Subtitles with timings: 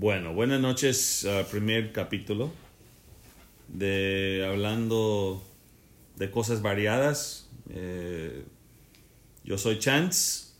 [0.00, 1.26] Bueno, buenas noches.
[1.26, 2.50] ah, primer capítulo
[3.68, 5.42] de hablando
[6.16, 7.50] de cosas variadas.
[7.68, 8.46] Eh,
[9.44, 10.54] yo soy Chance.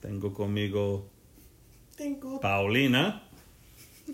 [0.00, 1.10] Tengo conmigo
[1.94, 2.40] Tengo.
[2.40, 3.22] Paulina,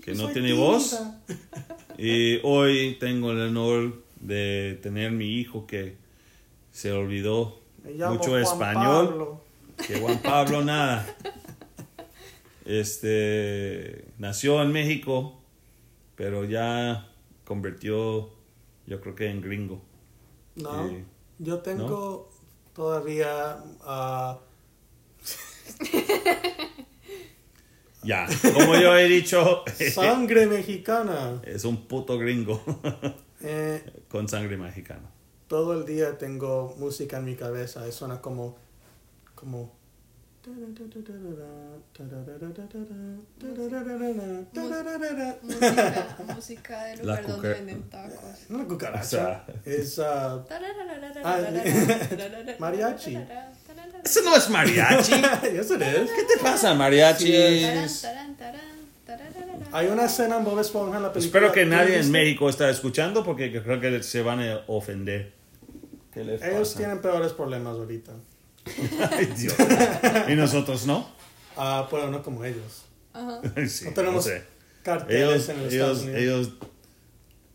[0.02, 1.00] que no tiene voz.
[1.96, 5.96] Y hoy tengo el honor de tener mi hijo que
[6.72, 9.08] se olvidó mucho Juan español.
[9.08, 9.40] Pablo.
[9.86, 11.06] Que Juan Pablo nada.
[12.68, 15.40] Este nació en México,
[16.16, 17.08] pero ya
[17.46, 18.28] convirtió,
[18.86, 19.80] yo creo que en gringo.
[20.56, 21.02] No, Eh,
[21.38, 22.30] yo tengo
[22.74, 23.56] todavía.
[23.82, 24.38] ah,
[28.04, 31.40] Ya, como yo he dicho, sangre mexicana.
[31.44, 32.62] es un puto gringo
[33.40, 35.08] Eh, con sangre mexicana.
[35.46, 38.56] todo el día tengo música en mi cabeza y suena como.
[39.34, 39.77] como.
[45.42, 48.46] Música, música del La lugar donde venden tacos.
[48.48, 49.44] Una cucaracha.
[49.64, 50.00] Es.
[52.58, 53.18] mariachi.
[54.04, 55.12] Eso no es mariachi.
[55.52, 56.10] yes, it is.
[56.10, 57.34] ¿Qué te pasa, mariachi?
[59.72, 61.38] Hay una escena en Bob Esponja en la película.
[61.38, 62.10] Espero que ¿tú nadie en?
[62.10, 65.32] México está escuchando porque creo que se van a ofender.
[66.12, 68.12] ¿Qué les Ellos tienen peores problemas ahorita.
[69.10, 69.54] Ay, Dios.
[70.28, 71.08] ¿Y nosotros no?
[71.56, 72.84] Ah, pero no como ellos.
[73.68, 74.44] Sí, No tenemos sé.
[74.82, 76.20] carteles Ellos, en los ellos, Estados Unidos.
[76.20, 76.52] ellos.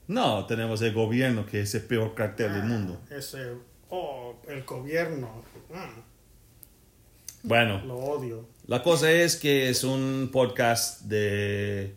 [0.08, 3.00] No, tenemos el gobierno que es el peor cartel del mundo.
[3.09, 3.53] Ese,
[3.89, 5.44] oh, el gobierno.
[5.69, 8.47] mm, Bueno, lo odio.
[8.67, 11.95] la cosa es que es un podcast de.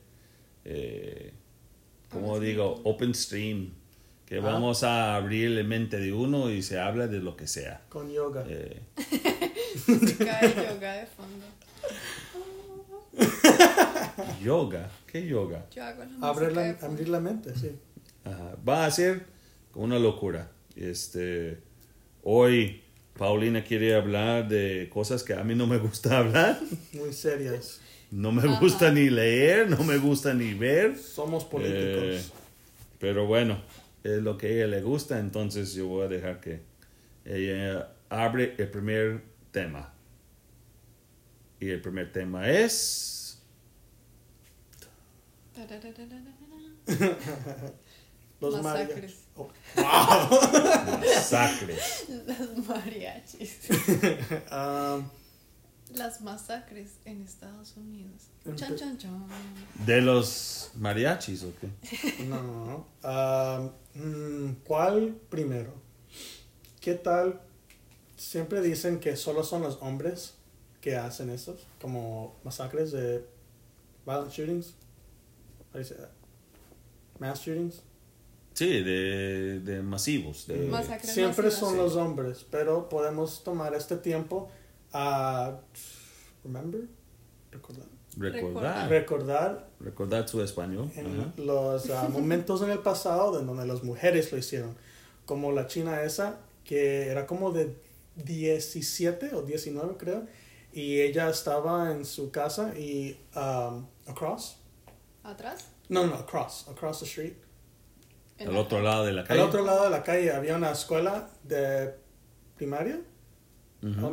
[0.64, 1.32] Eh,
[2.10, 2.80] ¿Cómo digo?
[2.84, 3.72] Open stream.
[4.26, 4.40] Que Ah.
[4.40, 7.82] vamos a abrir la mente de uno y se habla de lo que sea.
[7.88, 8.44] Con yoga.
[8.48, 8.80] Eh,
[9.86, 11.46] Música de yoga de fondo.
[14.42, 14.90] yoga.
[15.06, 15.66] ¿Qué yoga?
[15.74, 17.70] Yo hago la música la, abrir la mente, sí.
[18.24, 18.56] Ajá.
[18.68, 19.26] Va a ser
[19.74, 20.50] una locura.
[20.74, 21.58] Este,
[22.22, 22.82] hoy
[23.16, 26.58] Paulina quiere hablar de cosas que a mí no me gusta hablar.
[26.92, 27.80] Muy serias.
[28.10, 30.96] No me gusta ni leer, no me gusta ni ver.
[30.98, 32.32] Somos Eh, políticos.
[32.98, 33.60] pero bueno,
[34.14, 36.60] es lo que a ella le gusta, entonces yo voy a dejar que
[37.24, 39.92] ella abre el primer tema.
[41.58, 43.42] Y el primer tema es...
[48.40, 48.94] Los masacres.
[48.94, 49.16] mariachis.
[49.34, 51.00] Oh, wow.
[51.00, 52.06] Masacres.
[52.26, 53.58] Las mariachis.
[54.52, 55.10] Um,
[55.94, 58.28] Las masacres en Estados Unidos.
[58.56, 59.26] Chan, chan, chan.
[59.86, 62.24] ¿De los mariachis o qué?
[62.24, 62.86] no.
[63.04, 63.70] Um,
[64.02, 65.72] mm, ¿Cuál primero?
[66.80, 67.40] ¿Qué tal?
[68.16, 70.34] Siempre dicen que solo son los hombres
[70.80, 73.24] que hacen eso, como masacres de
[74.04, 74.74] violent shootings.
[75.72, 76.08] Say that?
[77.18, 77.82] Mass shootings.
[78.54, 80.46] Sí, de, de masivos.
[80.46, 81.58] De, Masacres Siempre masivas.
[81.60, 81.76] son Sí.
[81.76, 84.48] los hombres, pero podemos tomar este tiempo
[84.98, 85.60] a
[86.44, 86.82] remember,
[87.50, 87.86] recordar,
[88.18, 88.88] recordar.
[88.88, 90.90] recordar Recordar su español.
[90.96, 91.32] en Ajá.
[91.36, 94.74] los ah, momentos en el pasado en donde las mujeres lo hicieron,
[95.26, 97.76] como la china esa que era como de
[98.16, 100.26] 17 o 19 creo,
[100.72, 104.56] y ella estaba en su casa y um, across,
[105.22, 105.66] ¿Atrás?
[105.88, 107.34] no no across, across the street,
[108.40, 109.42] Al la- otro lado de la al calle.
[109.42, 111.94] otro lado de la calle había una escuela de
[112.56, 113.00] primaria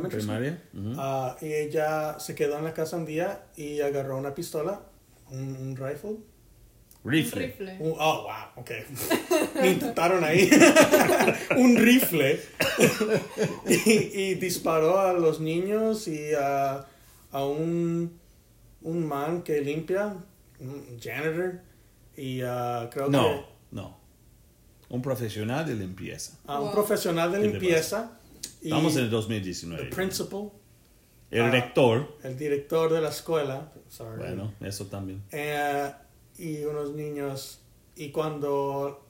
[0.08, 0.62] Primaria.
[0.72, 0.92] ujú.
[0.98, 4.80] Ah, y ella se quedó en la casa un día y agarró una pistola,
[5.30, 6.10] un, un rifle.
[6.10, 7.46] Un Rifle.
[7.48, 7.76] rifle.
[7.80, 8.70] Un- oh, wow, ok.
[9.60, 10.48] Me intentaron ahí.
[11.56, 12.40] un rifle.
[13.66, 16.86] y, y disparó a los niños y a,
[17.32, 18.18] a un,
[18.82, 20.16] un man que limpia,
[20.60, 21.60] un janitor.
[22.16, 23.98] Y ah, creo No, que no.
[24.88, 26.38] Un profesional de limpieza.
[26.46, 26.72] a un Wow.
[26.74, 28.12] profesional de ¿Qué te limpieza.
[28.64, 29.84] Estamos en el el 2019.
[29.90, 30.50] principal,
[31.30, 32.16] El ah, rector.
[32.22, 33.72] el director de la escuela.
[33.88, 34.18] sorry.
[34.18, 35.22] Bueno, eso también.
[35.32, 35.92] Eh,
[36.38, 37.60] y unos niños.
[37.94, 39.06] Y cuando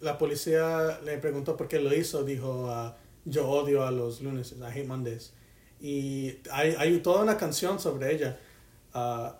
[0.00, 4.54] la policía le preguntó por qué lo hizo, dijo: ah, Yo odio a los lunes,
[4.58, 5.32] I hate Mondays.
[5.80, 8.38] Y hay, hay toda una canción sobre ella.
[8.92, 9.38] Ah,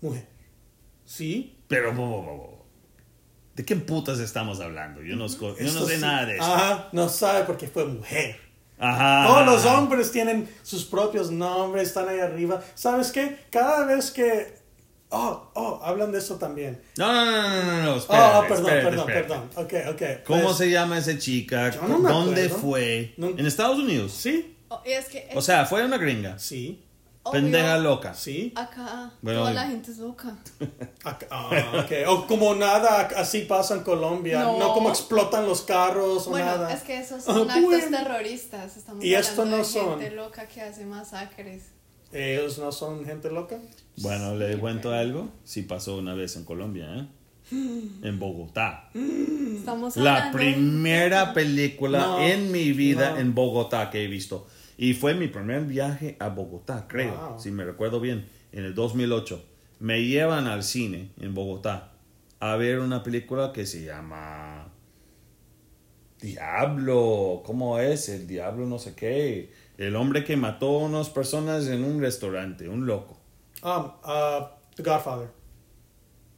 [0.00, 0.26] mujer.
[1.04, 1.58] Sí.
[1.68, 2.54] Pero.
[3.54, 5.02] ¿de qué putas estamos hablando?
[5.02, 6.00] Yo no, yo no sé sí.
[6.00, 6.44] nada de eso.
[6.44, 8.43] Ajá, no sabe porque fue mujer.
[8.78, 9.26] Ajá.
[9.26, 12.62] Todos los hombres tienen sus propios nombres, están ahí arriba.
[12.74, 13.38] ¿Sabes qué?
[13.50, 14.62] Cada vez que.
[15.10, 16.80] Oh, oh, hablan de eso también.
[16.96, 17.92] No, no, no, no, no, no.
[17.92, 19.28] Oh, espérate, oh, perdón, espérate, perdón, espérate.
[19.28, 19.50] perdón.
[19.54, 20.24] Ok, ok.
[20.26, 21.70] ¿Cómo Pues, se llama esa chica?
[21.70, 22.58] Yo no me ¿Dónde acuerdo.
[22.62, 23.14] fue?
[23.18, 24.12] En Estados Unidos.
[24.12, 26.38] Sí, Oh, es que O sea, fue una gringa.
[26.38, 26.83] sí.
[27.26, 27.40] Obvio.
[27.40, 28.12] Pendeja loca.
[28.14, 28.52] Sí.
[28.54, 30.36] Acá Bueno, toda la gente es loca.
[31.04, 31.50] Ac- ah,
[31.84, 32.08] ok.
[32.08, 34.40] O como nada así pasa en Colombia.
[34.42, 34.74] No, No.
[34.74, 36.72] como explotan los carros o Bueno, nada.
[36.72, 37.96] es que esos Ah, son actos bueno.
[37.98, 38.76] terroristas.
[38.76, 40.00] Estamos Y esto hablando no de son.
[40.00, 41.62] gente loca que hace masacres.
[42.12, 43.58] Ellos no son gente loca.
[43.96, 45.30] Bueno, le cuento algo.
[45.44, 47.06] Sí pasó una vez en Colombia, ¿eh?
[48.02, 48.90] En Bogotá.
[48.94, 53.18] Estamos La primera película No, en mi vida no.
[53.18, 54.46] en Bogotá que he visto.
[54.76, 57.38] Y fue mi primer viaje a Bogotá, creo, Wow.
[57.40, 59.42] si me recuerdo bien, en el 2008.
[59.80, 61.92] Me llevan al cine en Bogotá
[62.40, 64.68] a ver una película que se llama
[66.20, 67.42] Diablo.
[67.44, 68.08] ¿Cómo es?
[68.08, 69.52] El Diablo no sé qué.
[69.78, 73.18] El hombre que mató a unas personas en un restaurante, un loco.
[73.62, 74.46] Um, uh,
[74.76, 75.28] The Godfather.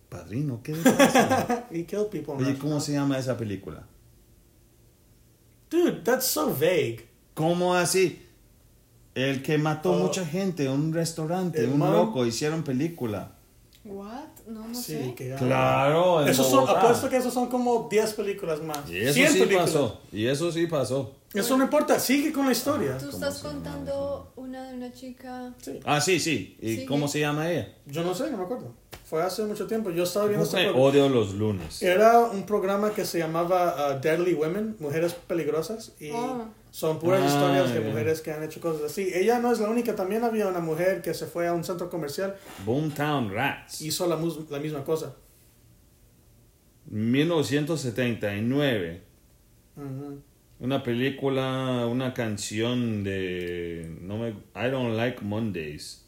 [0.08, 0.72] Padrino, ¿qué?
[1.70, 2.34] He killed people.
[2.34, 3.86] Oye, ¿cómo se llama esa película?
[5.70, 7.06] Dude, that's so vague.
[7.34, 8.22] ¿Cómo así?
[9.16, 9.98] El que mató Oh.
[9.98, 13.32] mucha gente en un restaurante, El un man- loco, hicieron película.
[13.84, 14.24] What?
[14.48, 15.14] No, no Sí, sé.
[15.16, 18.78] que Claro, en Esos son, apuesto que esos son como 10 películas más.
[18.90, 19.70] Y eso 100 sí películas.
[19.70, 20.00] pasó.
[20.12, 21.12] Y eso sí pasó.
[21.34, 22.96] Eso no importa, sigue con la historia.
[22.98, 25.52] Tú ¿Cómo estás contando una de una chica.
[25.62, 25.80] Sí.
[25.84, 26.56] Ah, sí, sí.
[26.60, 27.74] ¿Y Sí, cómo se llama ella?
[27.86, 28.72] Yo no sé, no me acuerdo.
[29.04, 29.90] Fue hace mucho tiempo.
[29.90, 30.86] Yo estaba viendo este Me programa.
[30.88, 31.82] odio los lunes.
[31.82, 35.92] Era un programa que se llamaba uh, Deadly Women, Mujeres Peligrosas.
[36.00, 36.46] Y Oh.
[36.76, 39.08] Son puras Ah, historias de mujeres que han hecho cosas así.
[39.14, 41.88] Ella no es la única, también había una mujer que se fue a un centro
[41.88, 42.36] comercial
[42.66, 43.80] Boomtown Rats.
[43.80, 45.16] hizo la, mus- la misma cosa.
[46.90, 49.02] 1979.
[49.76, 50.22] Ujú.
[50.58, 53.96] Una película, una canción de...
[54.02, 56.06] No me, I don't like Mondays.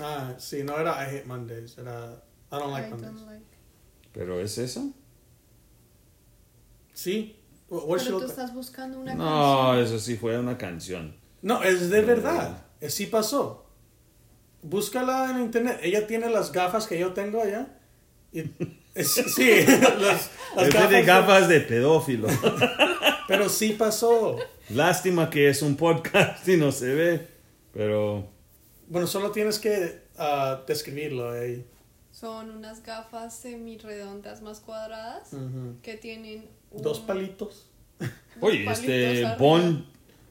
[0.00, 2.22] Ah, sí, no era I Hate Mondays, era
[2.52, 3.14] I Don't Like I Mondays.
[3.14, 3.44] don't like.
[4.12, 4.90] ¿Pero es eso?
[6.92, 7.36] Sí.
[7.68, 9.78] Pero tú estás buscando una No, canción.
[9.84, 11.16] eso sí fue una canción.
[11.42, 12.06] No, es de No.
[12.06, 12.64] verdad.
[12.80, 13.66] Eh, Sí pasó.
[14.62, 15.78] Búscala en internet.
[15.82, 17.68] Ella tiene las gafas que yo tengo allá.
[18.32, 18.40] Y,
[18.94, 22.28] es- sí, las, las Es de gafas de pedófilo.
[23.28, 24.36] Pero sí pasó.
[24.70, 27.28] Lástima que es un podcast y no se ve,
[27.72, 28.28] pero
[28.88, 31.64] Bueno, solo tienes que ah, describirlo ahí.
[32.10, 35.30] Son unas gafas semi-redondas más cuadradas
[35.82, 37.66] que tienen Dos palitos.
[37.98, 38.08] dos
[38.40, 39.36] oye, palitos este arriba.
[39.36, 39.86] Bon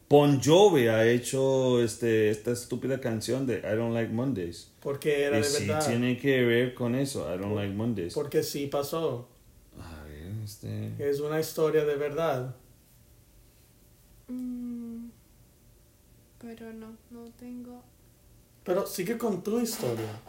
[0.08, 4.72] Bon Jovi ha hecho este esta estúpida canción de I don't like Mondays.
[4.82, 5.88] Porque era y de sí verdad.
[5.88, 8.14] tiene que ver con eso, I don't like Mondays.
[8.14, 9.28] Porque sí pasó.
[9.82, 12.56] A ver, este Es una historia de verdad.
[14.28, 15.10] Mm,
[16.40, 17.84] pero no, no tengo
[18.64, 20.22] Pero sigue con tu historia.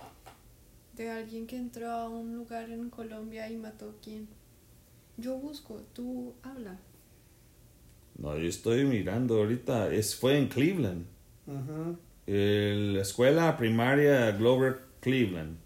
[0.95, 4.27] de alguien que entró a un lugar en Colombia y mató a quién.
[5.19, 6.79] Yo busco, tú habla.
[8.19, 11.07] No, yo estoy mirando ahorita, es fue en Cleveland.
[12.27, 15.57] El- la escuela primaria Glover Cleveland.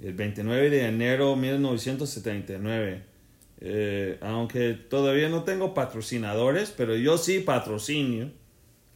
[0.00, 3.02] El 29 de enero de 1979.
[3.58, 8.30] Eh, aunque todavía no tengo patrocinadores, pero yo sí patrocinio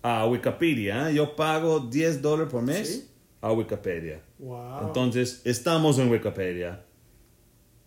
[0.02, 1.10] a Wikipedia.
[1.10, 1.14] ¿eh?
[1.14, 3.08] Yo pago 10 dólares por mes ¿Sí?
[3.40, 4.20] a Wikipedia.
[4.38, 4.86] Wow.
[4.88, 6.84] Entonces, estamos en Wikipedia.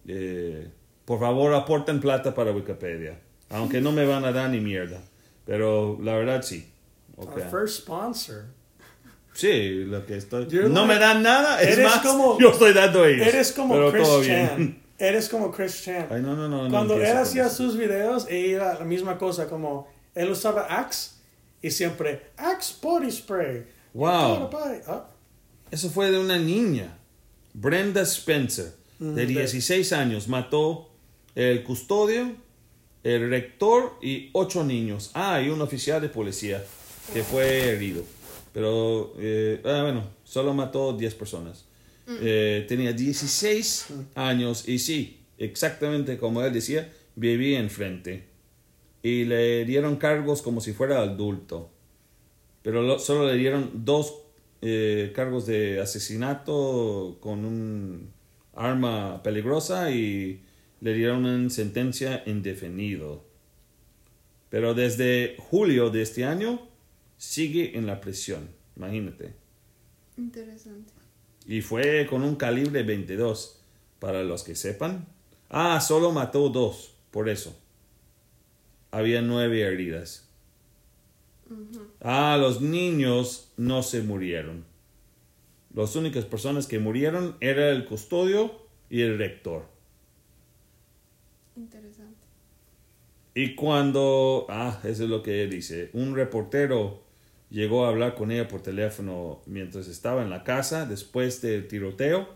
[0.07, 0.71] Eh,
[1.05, 3.19] por favor, aporten plata para Wikipedia.
[3.49, 5.01] Aunque no me van a dar ni mierda.
[5.45, 6.69] Pero la verdad sí.
[7.17, 7.35] Ok.
[7.37, 8.45] Our first sponsor.
[9.33, 10.47] Sí, lo que estoy.
[10.47, 13.27] You're no like- me dan nada, es eres más, como- yo estoy dando ellos.
[13.27, 14.47] Eres como pero Chris todo bien.
[14.47, 14.79] Chan.
[14.99, 16.07] Eres como Chris Chan.
[16.11, 16.63] Ay, no, no, no.
[16.65, 21.11] no Cuando empiezo él hacía sus videos, era la misma cosa, como él usaba Axe
[21.61, 23.65] y siempre Axe Body Spray.
[23.93, 24.49] Wow.
[24.87, 25.05] Ah,
[25.71, 26.97] Eso fue de una niña,
[27.53, 30.27] Brenda Spencer, Mm, de de- 16 años.
[30.27, 30.91] Mató
[31.35, 32.31] el custodio,
[33.03, 35.11] el rector y ocho niños.
[35.13, 36.63] Ah, y un oficial de policía
[37.13, 38.03] que fue herido.
[38.53, 41.65] Pero, eh, ah, bueno, solo mató 10 personas.
[42.21, 48.25] Eh, tenía 16 años y sí, exactamente como él decía, vivía enfrente.
[49.01, 51.69] Y le dieron cargos como si fuera adulto.
[52.61, 54.15] Pero lo- solo le dieron dos
[54.61, 58.11] eh, cargos de asesinato con un
[58.55, 60.41] arma peligrosa y
[60.83, 63.23] le dieron una sentencia indefinido.
[64.49, 66.67] Pero desde julio de este año
[67.17, 69.33] sigue en la prisión, imagínate.
[70.17, 70.91] Interesante.
[71.47, 73.61] Y fue con un calibre 22,
[73.99, 75.07] para los que sepan.
[75.49, 77.57] Ah, solo mató dos, por eso.
[78.91, 80.27] Había nueve heridas.
[82.01, 84.65] Ah, los niños no se murieron.
[85.73, 89.72] Las únicas personas que murieron era el custodio y el rector.
[91.55, 92.23] Interesante.
[93.35, 97.03] Y cuando, ah, eso es lo que dice, un reportero
[97.49, 102.27] llegó a hablar con ella por teléfono mientras estaba en la casa después del tiroteo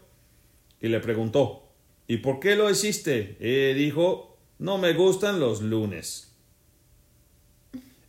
[0.82, 1.68] y le preguntó,
[2.08, 3.38] ¿y por qué lo hiciste?
[3.40, 6.36] Ella dijo, no me gustan los lunes.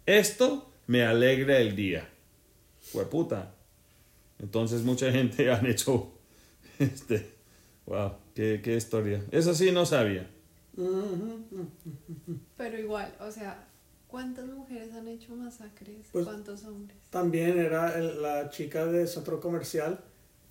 [0.06, 2.08] Esto me alegra el día.
[2.80, 3.54] Fue puta.
[4.38, 6.12] Entonces mucha gente han hecho
[6.78, 7.32] este,
[7.84, 9.22] wow, qué, qué historia.
[9.30, 10.30] Eso sí no sabía.
[12.56, 13.66] Pero igual, o sea,
[14.06, 16.06] ¿cuántas mujeres han hecho masacres?
[16.12, 16.96] Pues- ¿Cuántos hombres?
[17.10, 20.00] También era el- la chica del centro comercial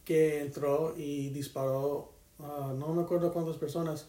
[0.03, 4.07] que entró y disparó, ah, no me acuerdo cuántas personas.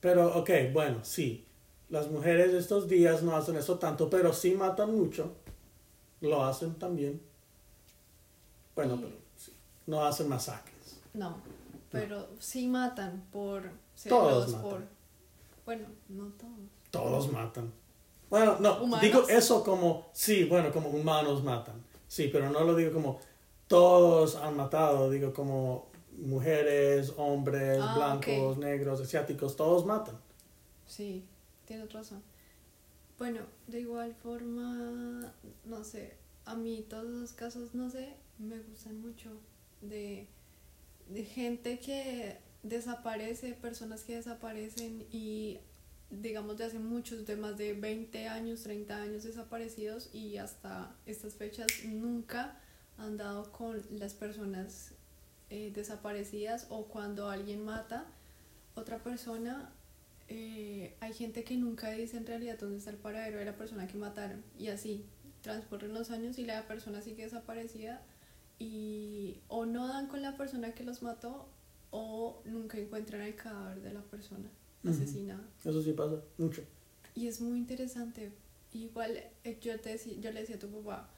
[0.00, 1.44] Pero, ok, bueno, sí.
[1.90, 5.34] Las mujeres estos días no hacen eso tanto, pero sí matan mucho.
[6.20, 7.20] Lo hacen también.
[8.76, 9.52] Bueno, pero sí,
[9.86, 11.00] no hacen masacres.
[11.14, 11.36] No,
[11.90, 13.62] pero sí matan por
[14.08, 14.62] Todos celos, matan.
[14.62, 14.97] por...
[15.68, 16.70] Bueno, no todos.
[16.90, 17.70] Todos matan.
[18.30, 19.02] Bueno, no, ¿Humanos?
[19.02, 21.84] digo eso como, sí, bueno, como humanos matan.
[22.06, 23.20] Sí, pero no lo digo como
[23.66, 30.18] todos han matado, digo como mujeres, hombres, Ah, blancos, negros, asiáticos, todos matan.
[30.86, 31.26] Sí,
[31.66, 32.22] tienes razón.
[33.18, 35.34] Bueno, de igual forma,
[35.66, 39.32] no sé, a mí todos los casos, no sé, me gustan mucho
[39.82, 40.28] de,
[41.10, 45.58] de gente que desaparece, personas que desaparecen y
[46.10, 51.34] digamos de hace muchos, de más de 20 años, 30 años desaparecidos y hasta estas
[51.34, 52.60] fechas nunca
[52.96, 54.92] han dado con las personas
[55.50, 58.06] eh, desaparecidas o cuando alguien mata
[58.74, 59.72] otra persona
[60.28, 63.86] eh, hay gente que nunca dice en realidad dónde está el paradero de la persona
[63.86, 65.06] que mataron y así
[65.40, 68.02] transcurren los años y la persona sigue desaparecida
[68.58, 71.48] y o no dan con la persona que los mató
[71.90, 74.48] o nunca encuentran el cadáver de la persona
[74.88, 76.62] asesinada Eso sí pasa mucho.
[77.14, 78.30] y es muy interesante
[78.72, 81.08] igual eh, yo te yo le decía a tu papá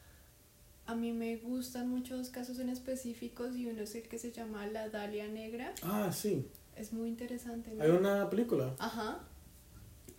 [0.87, 4.67] a mí me gustan muchos casos en específicos y uno es el que se llama
[4.67, 6.47] la Dalia Negra Ah, sí.
[6.77, 8.75] es muy interesante Hay una película.
[8.79, 9.21] Ajá.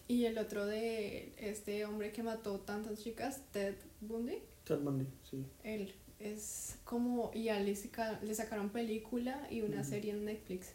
[0.07, 5.45] Y el otro de este hombre que mató tantas chicas, Ted Bundy, Ted Bundy, sí.
[5.63, 5.93] él
[6.23, 7.77] es como, y a él le,
[8.21, 10.73] le sacaron película y una serie en Netflix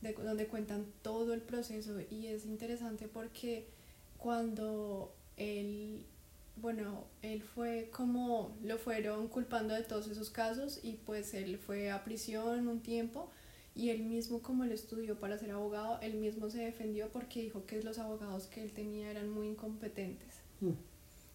[0.00, 3.66] de, donde cuentan todo el proceso y es interesante porque
[4.18, 6.04] cuando él,
[6.56, 11.90] bueno, él fue como, lo fueron culpando de todos esos casos y pues él fue
[11.90, 13.30] a prisión un tiempo
[13.74, 17.64] y él mismo como él estudió para ser abogado, él mismo se defendió porque dijo
[17.66, 20.40] que los abogados que él tenía eran muy incompetentes.
[20.60, 20.72] Mm.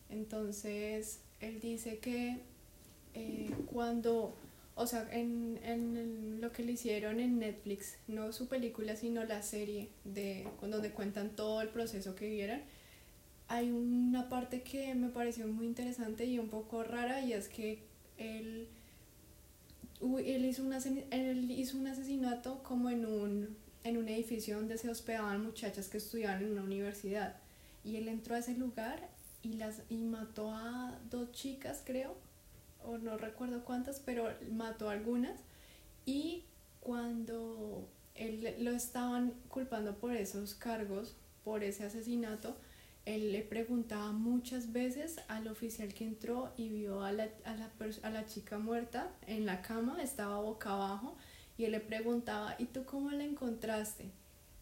[0.09, 2.41] Entonces, él dice que
[3.17, 4.35] eh, cuando,
[4.75, 9.41] o sea, en, en lo que le hicieron en Netflix, no su película, sino la
[9.41, 12.61] serie de donde cuentan todo el proceso que vivieron,
[13.47, 17.81] hay una parte que me pareció muy interesante y un poco rara y es que
[18.19, 18.67] él,
[19.99, 24.91] él, hizo, un él hizo un asesinato como en un, en un edificio donde se
[24.91, 27.37] hospedaban muchachas que estudiaban en una universidad.
[27.83, 29.09] Y él entró a ese lugar
[29.41, 32.26] y las y mató a dos chicas creo
[32.87, 35.39] o no recuerdo cuántas pero mató algunas
[36.05, 36.45] y
[36.79, 42.55] cuando él lo estaban culpando por esos cargos por ese asesinato
[43.07, 47.71] él le preguntaba muchas veces al oficial que entró y vio a la, a la,
[48.03, 51.15] a la chica muerta en la cama, estaba boca abajo,
[51.57, 54.11] y él le preguntaba, ¿y tú cómo la encontraste?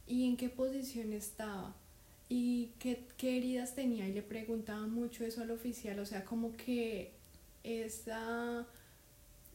[0.05, 1.73] ¿Y en qué posición estaba?
[2.29, 4.07] ¿Y qué, qué heridas tenía?
[4.07, 7.14] Y le preguntaba mucho eso al oficial, o sea, como que
[7.65, 8.65] esa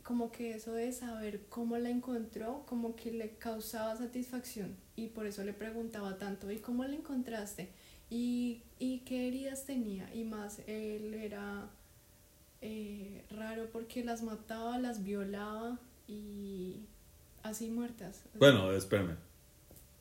[0.02, 5.26] como que eso de saber cómo la encontró, como que le causaba satisfacción y por
[5.26, 7.68] eso le preguntaba tanto, ¿y cómo la encontraste?
[8.08, 10.12] ¿Y, y qué heridas tenía?
[10.12, 11.70] Y más, él era
[12.60, 16.80] eh, raro porque las mataba, las violaba y
[17.44, 18.24] así muertas.
[18.38, 19.16] Bueno, espérame.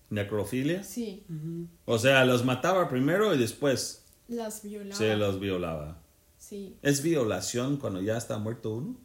[0.10, 0.84] ¿Necrofilia?
[0.84, 1.24] Sí,
[1.86, 4.96] O sea, los mataba primero y después las violaba.
[4.96, 6.02] se los violaba.
[6.50, 8.96] Sí, ¿Es violación cuando ya está muerto uno?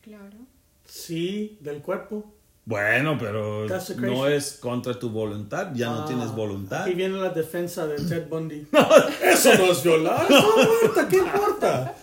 [0.00, 0.38] claro.
[0.86, 2.34] Sí, del cuerpo.
[2.66, 6.82] Bueno, pero no es contra tu voluntad, ya no Ah, tienes voluntad.
[6.84, 8.66] Aquí viene la defensa de Ted Bundy.
[9.22, 10.44] Eso no es violar, está
[10.82, 11.94] muerta, ¿qué importa?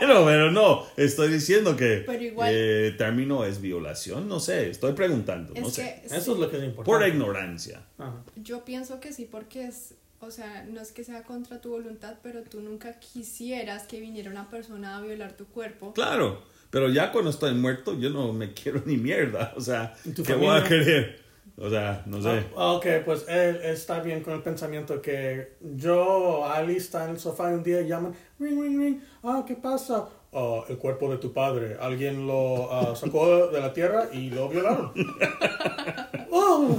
[0.00, 4.92] Pero, pero no, estoy diciendo que Pero igual- eh, término es violación, no sé, estoy
[4.92, 6.02] preguntando, no sé.
[6.04, 6.84] Eso es lo que es importante.
[6.98, 7.82] Por ignorancia.
[7.96, 8.22] Ajá.
[8.36, 12.16] Yo pienso que sí, porque es, o sea, no es que sea contra tu voluntad,
[12.22, 15.92] pero tú nunca quisieras que viniera una persona a violar tu cuerpo.
[15.92, 20.10] Claro, pero ya cuando estoy muerto yo no me quiero ni mierda, o sea, ¿Y
[20.12, 20.68] tu ¿qué voy a familia?
[20.68, 21.22] querer?
[21.56, 22.46] O sea, no sé.
[22.56, 27.18] Ah, ok, pues él está bien con el pensamiento que yo, Ali está en el
[27.18, 30.08] sofá y un día llaman, ring, ring, ring, ah, ¿qué pasa?
[30.32, 31.76] ah, el cuerpo de tu padre.
[31.78, 34.92] Alguien lo ah, sacó de la tierra y lo violaron.
[36.64, 36.78] Oh,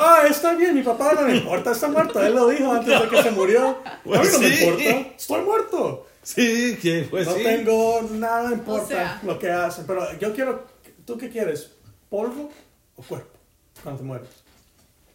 [0.00, 2.20] ah, está bien, mi papá no le importa, está muerto.
[2.22, 3.78] Él lo dijo antes de que se murió.
[3.84, 4.64] A mí Pues no me sí.
[4.64, 4.84] importa,
[5.16, 6.06] estoy muerto.
[6.22, 7.42] Sí, que pues no sí.
[7.42, 9.20] tengo nada importa O sea.
[9.24, 9.86] lo que hacen.
[9.86, 10.66] Pero yo quiero,
[11.06, 11.70] ¿tú qué quieres?
[12.10, 12.50] ¿Polvo
[12.96, 13.38] o cuerpo?
[13.82, 14.28] Cuando te mueres.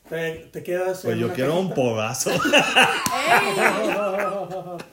[0.10, 1.75] Te, te quedas Pues en yo una quiero un cajita?
[1.82, 2.32] podazo.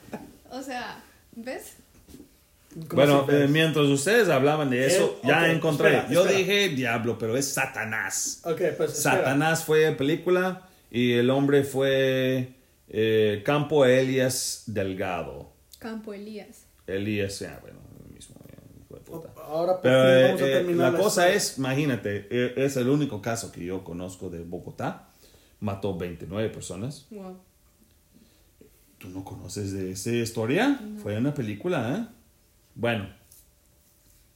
[0.52, 1.00] O sea,
[1.32, 1.74] ¿ves?
[2.74, 5.88] ¿Cómo Bueno, eh, mientras ustedes hablaban de eso, Eh, ya encontré.
[5.96, 6.38] espera, Yo espera.
[6.38, 8.42] dije diablo, pero es Satanás.
[8.44, 9.16] Ok, pues espera.
[9.16, 12.54] Satanás fue película y el hombre fue
[12.88, 15.52] eh, Campo Elias Delgado.
[15.80, 16.66] Campo Elías.
[16.86, 18.36] Elías, ya, bueno, el mismo.
[19.04, 19.30] puta.
[19.44, 21.36] Ahora por Pero eh, vamos a terminar la cosa historia.
[21.36, 25.08] es, imagínate, es el único caso que yo conozco de Bogotá.
[25.58, 27.06] Mató 29 personas.
[27.10, 27.36] Wow.
[28.98, 30.78] ¿Tú no conoces de esa historia?
[31.02, 32.19] Fue una película, ¿eh?
[32.80, 33.10] Bueno,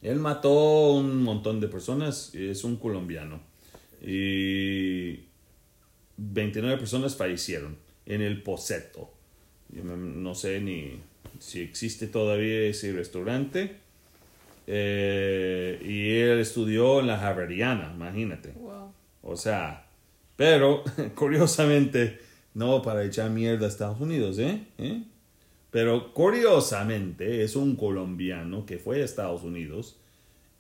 [0.03, 3.41] él mató un montón de personas, es un colombiano.
[4.03, 5.21] Y
[6.19, 9.11] 29 personas fallecieron en el Poseto.
[9.73, 11.01] No sé ni
[11.39, 13.77] si existe todavía ese restaurante.
[14.67, 18.53] Eh, y él estudió en la Javeriana, imagínate.
[18.53, 18.93] Wow.
[19.23, 19.87] O sea,
[20.37, 20.85] pero
[21.15, 22.21] curiosamente,
[22.53, 24.67] no para echar mierda a Estados Unidos, ¿eh?
[24.77, 25.03] ¿Eh?
[25.75, 29.97] Pero curiosamente es un colombiano que fue a Estados Unidos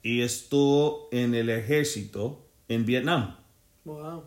[0.02, 3.36] y estuvo en el ejército en Vietnam.
[3.84, 4.24] Wow.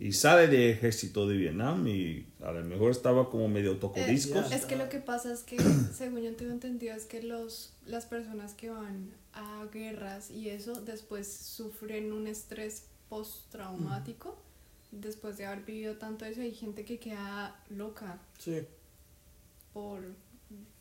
[0.00, 4.50] Y sale del ejército de Vietnam y a lo mejor estaba como medio tocodiscos.
[4.50, 4.56] ya.
[4.56, 5.56] Es que lo que pasa es que,
[5.94, 10.80] según yo tengo entendido, es que los, las personas que van a guerras y eso
[10.80, 14.36] después sufren un estrés postraumático
[14.90, 16.40] después de haber vivido tanto eso.
[16.40, 18.62] Hay gente que queda loca Sí.
[19.72, 20.00] Por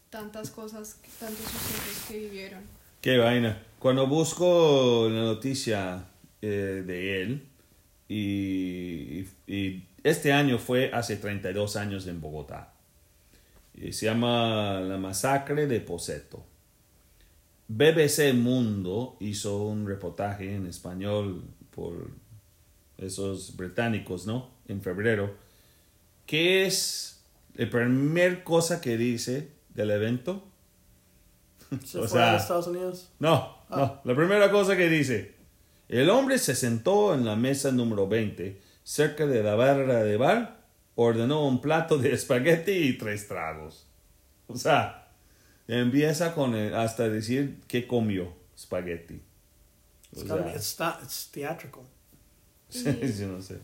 [0.10, 2.64] tantas cosas, tantos sucesos que vivieron.
[3.02, 3.64] Qué vaina.
[3.80, 6.06] Cuando busco la noticia
[6.42, 7.48] eh, de él,
[8.08, 12.74] y, y este año fue hace 32 años en Bogotá.
[13.74, 16.46] Y se llama La Masacre de Poseto.
[17.68, 21.42] BBC Mundo hizo un reportaje en español
[21.74, 22.12] por
[22.98, 24.50] esos británicos, ¿no?
[24.68, 25.34] En febrero.
[26.26, 27.11] ¿Qué es
[27.56, 30.48] la primera cosa que dice del evento?
[31.86, 33.10] ¿Se O fue sea- a Estados Unidos?
[33.20, 34.02] No, no.
[34.04, 35.36] La primera cosa que dice,
[35.88, 40.62] el hombre se sentó en la mesa número 20, cerca de la barra de bar,
[40.96, 43.88] ordenó un plato de espagueti y tres tragos.
[44.48, 45.08] O sea,
[45.68, 49.22] empieza con el- hasta decir que comió espagueti.
[50.26, 51.84] Not, it's theatrical.
[52.68, 52.84] sí,
[53.14, 53.60] sí, no sé.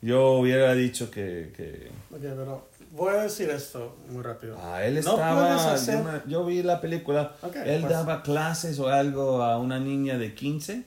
[0.00, 1.52] Yo hubiera dicho que...
[1.54, 4.56] que Ok, pero voy a decir esto muy rápido.
[4.60, 5.40] Ah, él No estaba.
[5.42, 7.36] puedes hacer- yo, vi la película.
[7.42, 7.92] Ok, él pues.
[7.92, 10.84] daba clases o algo a una niña de 15.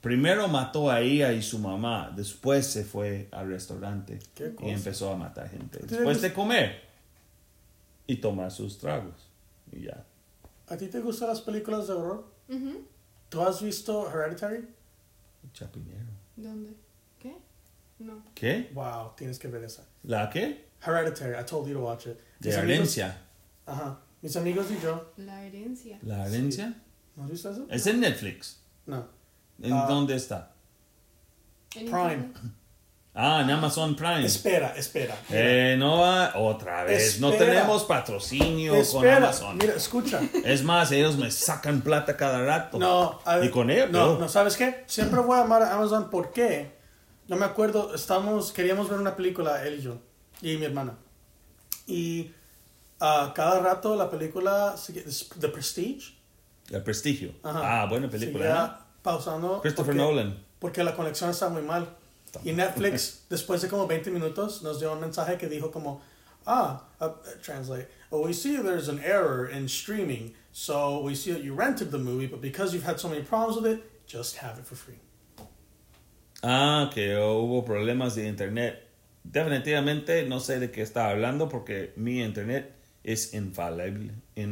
[0.00, 2.12] Primero mató a ella y su mamá.
[2.14, 5.80] Después se fue al restaurante Qué y empezó a matar gente.
[5.80, 6.82] ¿Tú Después de comer
[8.06, 9.28] y tomar sus tragos.
[9.72, 10.04] Y ya.
[10.68, 12.26] ¿A ti te gustan las películas de horror?
[12.48, 12.84] Ujú.
[13.28, 14.68] ¿Tú has visto Hereditary?
[15.52, 16.06] Chapinero.
[16.36, 16.70] ¿Dónde?
[17.18, 17.36] ¿Qué?
[17.98, 18.22] No.
[18.34, 18.70] ¿Qué?
[18.74, 19.84] Wow, tienes que ver esa.
[20.04, 20.67] ¿La qué?
[20.80, 22.18] Hereditary, I told you to watch it.
[22.40, 23.16] De herencia.
[23.66, 23.98] Ajá.
[24.22, 25.12] Mis amigos y yo.
[25.16, 25.98] La herencia.
[26.02, 26.74] ¿La herencia?
[27.16, 27.66] ¿No has visto eso?
[27.70, 28.60] Es en Netflix.
[28.86, 29.06] No.
[29.60, 29.86] ¿En Ah.
[29.88, 30.52] dónde está?
[31.74, 32.12] En Prime.
[32.14, 32.36] internet.
[33.20, 34.24] Ah, en Amazon Prime.
[34.24, 35.16] Espera, espera.
[35.28, 35.40] mira.
[35.72, 37.20] Eh, no va otra vez.
[37.20, 39.08] No tenemos patrocinio con.
[39.08, 39.58] Amazon.
[39.58, 40.20] Mira, escucha.
[40.44, 42.78] Es más, ellos me sacan plata cada rato.
[42.78, 44.84] No, a- Y con ellos, No, no, ¿sabes qué?
[44.86, 46.70] Siempre voy a amar a Amazon porque
[47.26, 49.98] no me acuerdo, estamos, queríamos ver una película, él y yo,
[50.42, 50.96] y mi hermana.
[51.86, 52.30] Y
[53.00, 54.74] a cada rato la película,
[55.40, 56.18] The Prestige,
[56.70, 57.32] El prestigio.
[57.42, 57.82] Ajá.
[57.82, 58.84] Ah, buena película.
[59.02, 59.60] pausando.
[59.62, 60.44] Christopher porque- Nolan.
[60.58, 61.88] Porque la conexión está muy mal.
[62.44, 66.02] Y Netflix, después de como 20 minutos, nos dio un mensaje que dijo como,
[66.46, 67.08] ah, uh,
[67.42, 71.90] translate, oh, we see there's an error in streaming, so we see that you rented
[71.90, 74.74] the movie, but because you've had so many problems with it, just have it for
[74.76, 74.98] free.
[76.42, 78.87] Ah, que hubo problemas de internet.
[79.30, 82.72] Definitivamente no sé de qué está hablando porque mi internet
[83.04, 84.12] es infalible.
[84.34, 84.46] Era,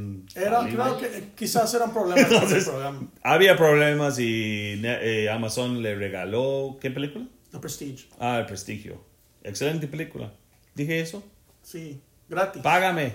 [0.69, 0.75] infalible.
[0.77, 3.09] creo que eh, quizás eran problemas con el Entonces- programa.
[3.23, 6.77] Había problemas y eh, Amazon le regaló.
[6.81, 7.27] ¿Qué película?
[7.53, 8.07] The Prestige.
[8.19, 9.03] Ah, El Prestigio.
[9.43, 10.33] Excelente película.
[10.75, 11.23] ¿Dije eso?
[11.62, 12.62] Sí, gratis.
[12.62, 13.15] Págame.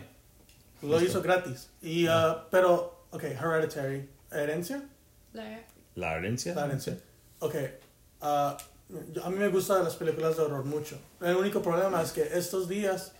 [0.81, 1.69] Lo hizo gratis.
[1.81, 4.07] Y, uh, pero, ok, Hereditary.
[4.31, 4.81] ¿Herencia?
[5.33, 5.59] La,
[5.95, 6.55] La herencia.
[6.55, 6.97] La herencia.
[7.39, 7.55] Ok.
[8.21, 8.65] ah, yo-
[9.23, 10.99] a mí me gustan las películas de horror mucho.
[11.19, 13.13] El único problema es que estos días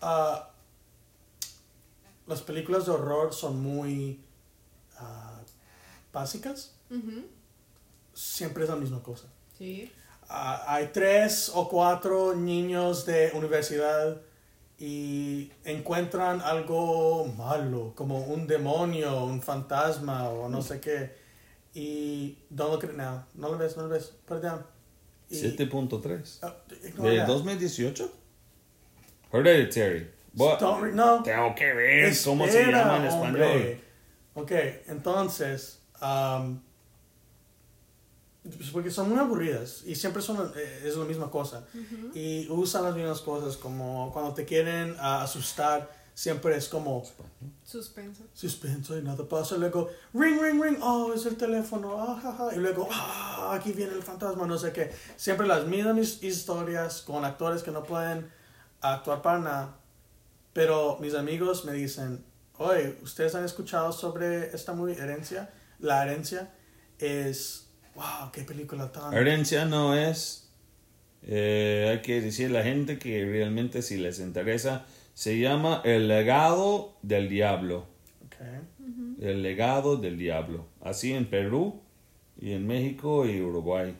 [0.00, 0.50] ah,
[2.26, 4.20] las películas de horror son muy
[4.98, 5.40] ah,
[6.12, 6.74] básicas.
[8.14, 9.26] Siempre es la misma cosa.
[9.58, 9.92] Sí.
[10.28, 14.20] Ah, hay tres o cuatro niños de universidad
[14.78, 21.16] y encuentran algo malo, como un demonio, un fantasma o no sé qué.
[21.74, 23.24] Y don't look at it now.
[23.34, 24.12] No lo ves, no lo ves.
[24.26, 24.75] Put it down.
[25.30, 26.38] Y- 7.3.
[26.42, 27.26] Ah, ignore ¿De that.
[27.26, 28.10] 2018?
[29.32, 30.10] Hereditary.
[30.32, 31.22] But- Don't re- no.
[31.22, 33.42] Tengo que ver cómo se Espera, llama en español.
[33.42, 33.80] hombre.
[34.34, 34.52] Ok,
[34.88, 35.80] entonces,
[38.42, 41.64] pues porque son muy aburridas y siempre son eh, es la misma cosa
[42.14, 47.04] y usan las mismas cosas como cuando te quieren ah, asustar siempre es como
[47.62, 48.22] Suspenso.
[48.32, 49.58] suspenso y nada pasa.
[49.58, 53.72] Luego ring ring ring oh es el teléfono ah, ja, ja", y luego ah aquí
[53.72, 54.90] viene el fantasma no sé qué.
[55.16, 58.30] Siempre las mismas historias con actores que no pueden
[58.80, 59.76] actuar para nada.
[60.54, 62.24] Pero mis amigos me dicen
[62.56, 66.50] oye ustedes han escuchado sobre esta muy herencia la herencia
[66.98, 70.48] es wow qué película tan Herencia no es,
[71.24, 76.08] eh, hay que decir a la gente que realmente si les interesa, se llama El
[76.08, 77.86] legado del diablo.
[78.26, 78.60] okay.
[79.18, 80.66] El legado del diablo.
[80.82, 81.80] Así en Perú
[82.38, 83.96] y en México y Uruguay.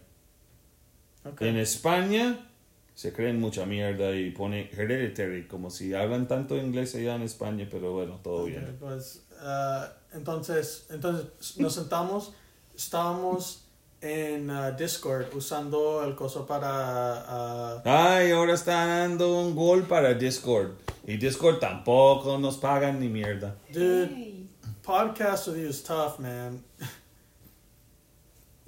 [1.24, 1.48] Okay.
[1.48, 2.50] En España
[2.94, 7.66] se creen mucha mierda y pone hereditary, como si hablan tanto inglés allá en España,
[7.70, 8.76] pero bueno, todo bien.
[8.78, 12.34] pues, ah, entonces, entonces nos sentamos,
[12.76, 13.65] estábamos
[14.06, 16.68] en ah, Discord usando el coso para...
[16.68, 20.70] ah, Ay, ahora está dando un gol para Discord.
[21.06, 23.54] Y Discord tampoco nos pagan ni mierda.
[23.72, 24.48] dude, Hey.
[24.82, 26.62] podcast with you is tough, man.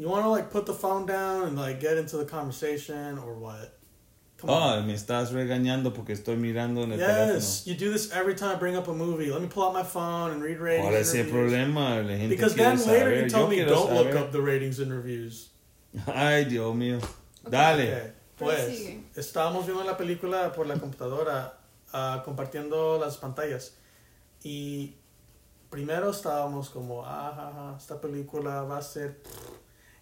[0.01, 3.35] You want to like put the phone down and like get into the conversation or
[3.35, 3.78] what?
[4.41, 4.79] Come on.
[4.79, 8.53] Ah, me estás regañando porque estoy mirando en el Yes, you do this every time
[8.53, 9.31] I bring up a movie.
[9.31, 10.65] Let me pull out my phone and read teléfono.
[10.65, 10.85] ratings.
[10.85, 11.97] ¿Cuál es el problema?
[12.03, 13.23] La gente Because then later saber.
[13.25, 14.19] you tell Yo me don't look saber.
[14.19, 15.51] up the ratings and reviews.
[16.07, 16.99] Ay, Dios mío.
[17.45, 17.51] Ok.
[17.51, 17.95] Dale.
[17.97, 21.59] Ok, Pues estábamos viendo la película por la computadora,
[21.93, 23.75] ah, compartiendo las pantallas.
[24.45, 24.95] Y
[25.69, 29.21] primero estábamos como, ah, ja, ja, esta película va a ser...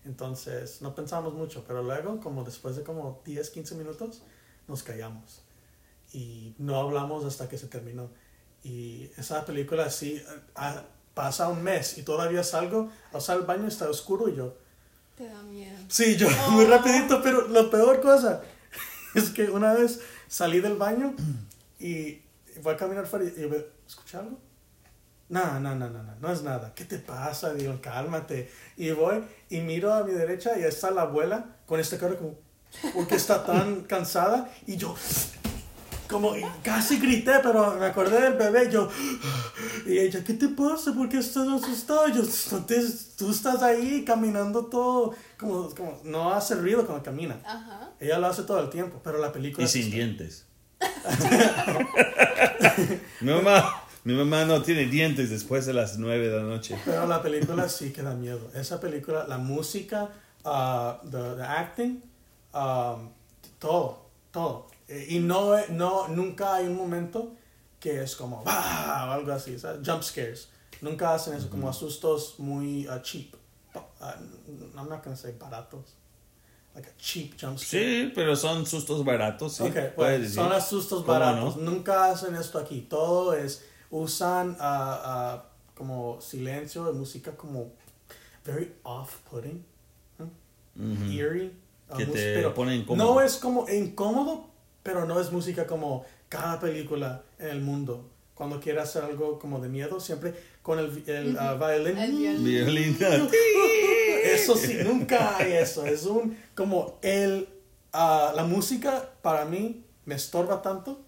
[0.07, 4.23] Entonces no pensamos mucho, pero luego, como después de como 10, 15 minutos,
[4.69, 5.43] nos callamos.
[6.13, 8.09] Y no hablamos hasta que se terminó.
[8.63, 10.23] Y esa película así,
[10.55, 14.57] ah, pasa un mes y todavía salgo, o sea, el baño está oscuro y yo...
[15.17, 15.79] Te da miedo.
[15.89, 16.51] Sí, yo Oh.
[16.53, 18.43] muy rapidito, pero la peor cosa
[19.15, 21.15] es que una vez salí del baño
[21.81, 22.21] y
[22.63, 24.39] voy a caminar fuera y veo, ¿escuché algo?
[25.29, 26.73] No, no, no, no, no, no es nada.
[26.75, 27.53] ¿Qué te pasa?
[27.55, 28.51] Digo, cálmate.
[28.77, 32.17] Y voy y miro a mi derecha y ahí está la abuela con este cara
[32.17, 32.35] como,
[32.95, 34.95] porque está tan cansada y yo,
[36.09, 38.89] como, casi grité, pero me acordé del bebé y yo,
[39.87, 40.93] y ella, ¿qué te pasa?
[40.93, 42.07] ¿Por qué estás asustado?
[42.09, 42.67] Yo, "No
[43.17, 47.41] tú estás ahí caminando todo, como, como no hace ruido cuando camina.
[47.45, 47.91] Ajá.
[47.99, 49.65] Ella lo hace todo el tiempo, pero la película...
[49.65, 50.47] Y sin dientes.
[53.21, 56.79] mi, mamá, mi mamá no tiene dientes después de las 9 de la noche.
[56.85, 58.51] Pero la película sí que da miedo.
[58.55, 60.11] Esa película, la música,
[60.45, 62.01] uh, the, the acting,
[62.55, 63.11] um,
[63.59, 64.69] todo, todo.
[64.87, 67.35] Eh, Y no, no, nunca hay un momento
[67.81, 69.07] que es como, ¡bah!
[69.09, 69.81] o algo así, ¿sabes?
[69.85, 70.51] Jump scares.
[70.81, 73.35] Nunca hacen eso, como asustos muy uh, cheap.
[73.75, 73.81] Uh,
[74.77, 75.97] I'm not gonna say baratos.
[76.77, 78.05] Like a cheap jump scare.
[78.05, 79.63] Sí, pero son sustos baratos, sí.
[79.65, 80.35] Ok, puedes pues, decir.
[80.37, 81.57] son asustos ¿Cómo baratos.
[81.57, 81.71] no?
[81.71, 82.83] Nunca hacen esto aquí.
[82.83, 85.45] Todo es, usan ah, ah,
[85.75, 87.73] como silencio de música como
[88.45, 89.65] very off-putting,
[91.11, 91.53] eerie.
[91.89, 93.15] ah, Que mus- te pero pone incómodo.
[93.15, 94.47] No es como incómodo,
[94.83, 98.09] pero no es música como cada película en el mundo.
[98.35, 101.99] Cuando quiere hacer algo como de miedo, siempre con el, el violín.
[101.99, 102.99] El violín.
[104.25, 105.87] Eso sí, nunca hay eso.
[105.87, 107.49] Es un como el
[107.93, 111.01] la música para mí me estorba tanto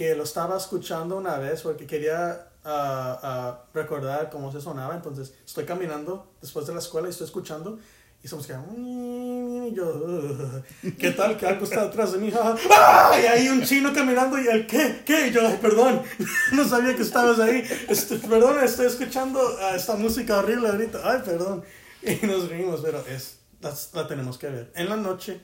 [0.00, 4.94] que lo estaba escuchando una vez porque quería ah, ah, recordar cómo se sonaba.
[4.94, 7.78] Entonces estoy caminando después de la escuela y estoy escuchando
[8.22, 10.62] y estamos quedando y yo.
[10.98, 12.32] ¿qué tal que algo está detrás de mí?
[12.70, 13.12] ¡Ah!
[13.22, 15.02] y hay un chino caminando y el ¿qué?
[15.04, 15.28] ¿qué?
[15.28, 16.00] Y yo "Ay, perdón
[16.54, 21.20] no sabía que estabas ahí Este, perdón estoy escuchando ah, esta música horrible ahorita ay
[21.26, 21.62] perdón
[22.00, 25.42] y nos reímos pero es la, la tenemos que ver en la noche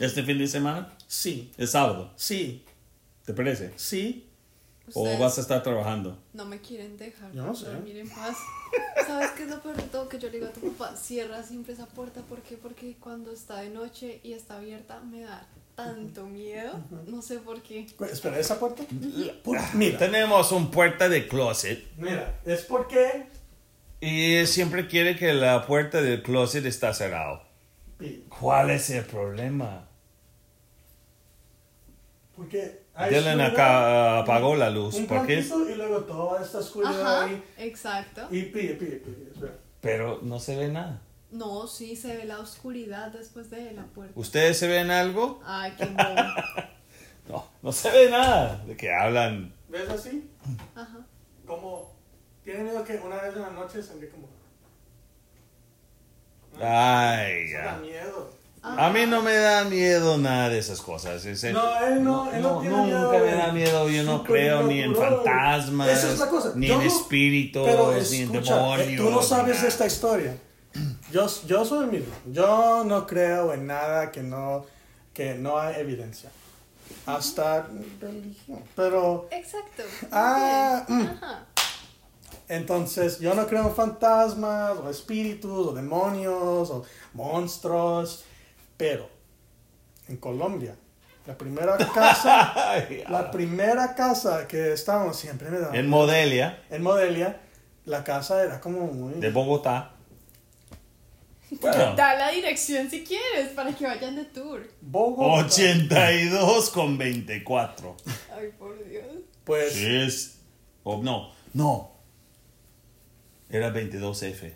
[0.00, 0.92] ¿Este fin de semana?
[1.06, 2.12] sí Es sábado.
[2.16, 2.64] sí
[3.28, 3.72] ¿Te parece?
[3.76, 4.24] sí
[4.94, 6.18] ¿O Ustedes vas a estar trabajando?
[6.32, 7.66] no me quieren dejar Yo no sé.
[7.66, 8.38] dormir en paz.
[9.06, 10.08] ¿Sabes qué es lo peor de todo?
[10.08, 12.22] Que yo le digo a tu papá, cierra siempre esa puerta.
[12.22, 12.56] ¿Por qué?
[12.56, 16.80] Porque cuando está de noche y está abierta me da tanto miedo.
[17.06, 17.86] No sé por qué.
[18.10, 18.82] Espera, ¿esa puerta?
[19.44, 23.26] Pu- Mira, Tenemos un puerta de closet mira, es porque...
[24.00, 27.42] y siempre quiere que la puerta del closet está cerrado.
[28.40, 29.84] ¿Cuál es el problema?
[32.36, 34.94] Porque Dylan acá apagó la luz.
[34.96, 35.38] Un ¿Por qué?
[35.40, 37.42] y luego toda esta oscuridad Ajá, ahí.
[37.58, 38.26] exacto.
[38.30, 39.52] Y pide, pide, pide.
[39.80, 41.00] Pero no se ve nada.
[41.30, 44.12] No, sí, se ve la oscuridad después de la puerta.
[44.18, 45.40] ¿Ustedes se ven algo?
[45.44, 45.98] Ay, qué bobo.
[47.28, 48.64] No, no se ve nada.
[48.64, 49.52] ¿De qué hablan?
[49.68, 50.30] ¿Ves así?
[50.74, 51.04] Ajá.
[51.46, 51.92] Como...
[52.42, 54.26] Tiene miedo que una vez en la noche se ve como...
[56.60, 57.78] Ay, Eso da ya.
[57.80, 58.30] miedo.
[58.76, 61.24] A mí no me da miedo nada de esas cosas.
[61.24, 63.88] Es el- No, él no, él no tiene nunca miedo me da miedo.
[63.88, 66.52] Yo no creo ni en fantasmas, Esa es la cosa.
[66.54, 68.02] ni Yo en no- espíritus, Pero ni en
[68.36, 69.04] escucha, eh, demonios.
[69.04, 70.36] tú no sabes esta historia.
[71.10, 72.12] Yo, yo soy el mismo.
[72.30, 74.64] Yo no creo en nada que no,
[75.14, 76.30] que no hay evidencia.
[77.06, 77.66] Hasta
[78.00, 78.60] religión.
[78.76, 79.82] Pero Exacto.
[80.12, 81.02] Ah, mm.
[81.02, 81.44] Ajá.
[82.48, 88.24] entonces yo no creo en fantasmas o espíritus o demonios o monstruos.
[88.78, 89.10] Pero
[90.08, 90.74] en Colombia,
[91.26, 97.40] la primera casa, la primera casa que estábamos siempre me daba En Modelia, en Modelia,
[97.84, 99.20] la casa era como muy...
[99.20, 99.92] de Bogotá.
[101.50, 104.68] Bueno, Da la dirección si quieres para que vayan de tour.
[104.80, 105.46] Bogotá.
[105.46, 107.96] 82 con 24.
[108.36, 109.04] Ay, por Dios.
[109.44, 110.38] Pues Es.
[110.82, 111.92] Oh, no, no.
[113.50, 114.52] Era 22F.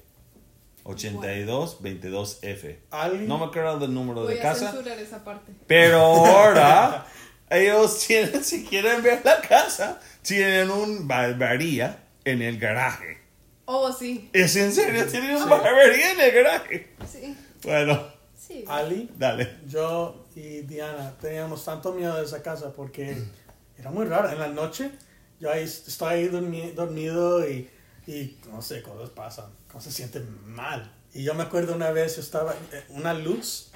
[0.84, 2.76] 82, 22F.
[2.90, 3.28] alguien...
[3.28, 4.72] No me acuerdo del número Voy de a casa.
[4.72, 5.52] censurar esa parte.
[5.66, 7.06] Pero ahora,
[7.50, 13.20] ellos tienen, si quieren ver la casa, tienen un barbería en el garaje.
[13.64, 14.28] Oh, sí.
[14.32, 15.06] ¿Es en serio?
[15.06, 16.90] Tienen un barbería en el garaje.
[17.10, 17.36] Sí.
[17.62, 18.64] Bueno, Sí.
[18.66, 19.56] Ali, dale.
[19.68, 23.16] yo y Diana teníamos tanto miedo de esa casa porque
[23.78, 24.28] era muy raro.
[24.30, 24.90] En la noche,
[25.38, 27.70] yo ahí estoy ahí dormi- dormido y,
[28.06, 30.92] y no sé, cosas pasan, cosas se sienten mal.
[31.14, 33.70] Y yo me acuerdo una vez, yo estaba, eh, una luz.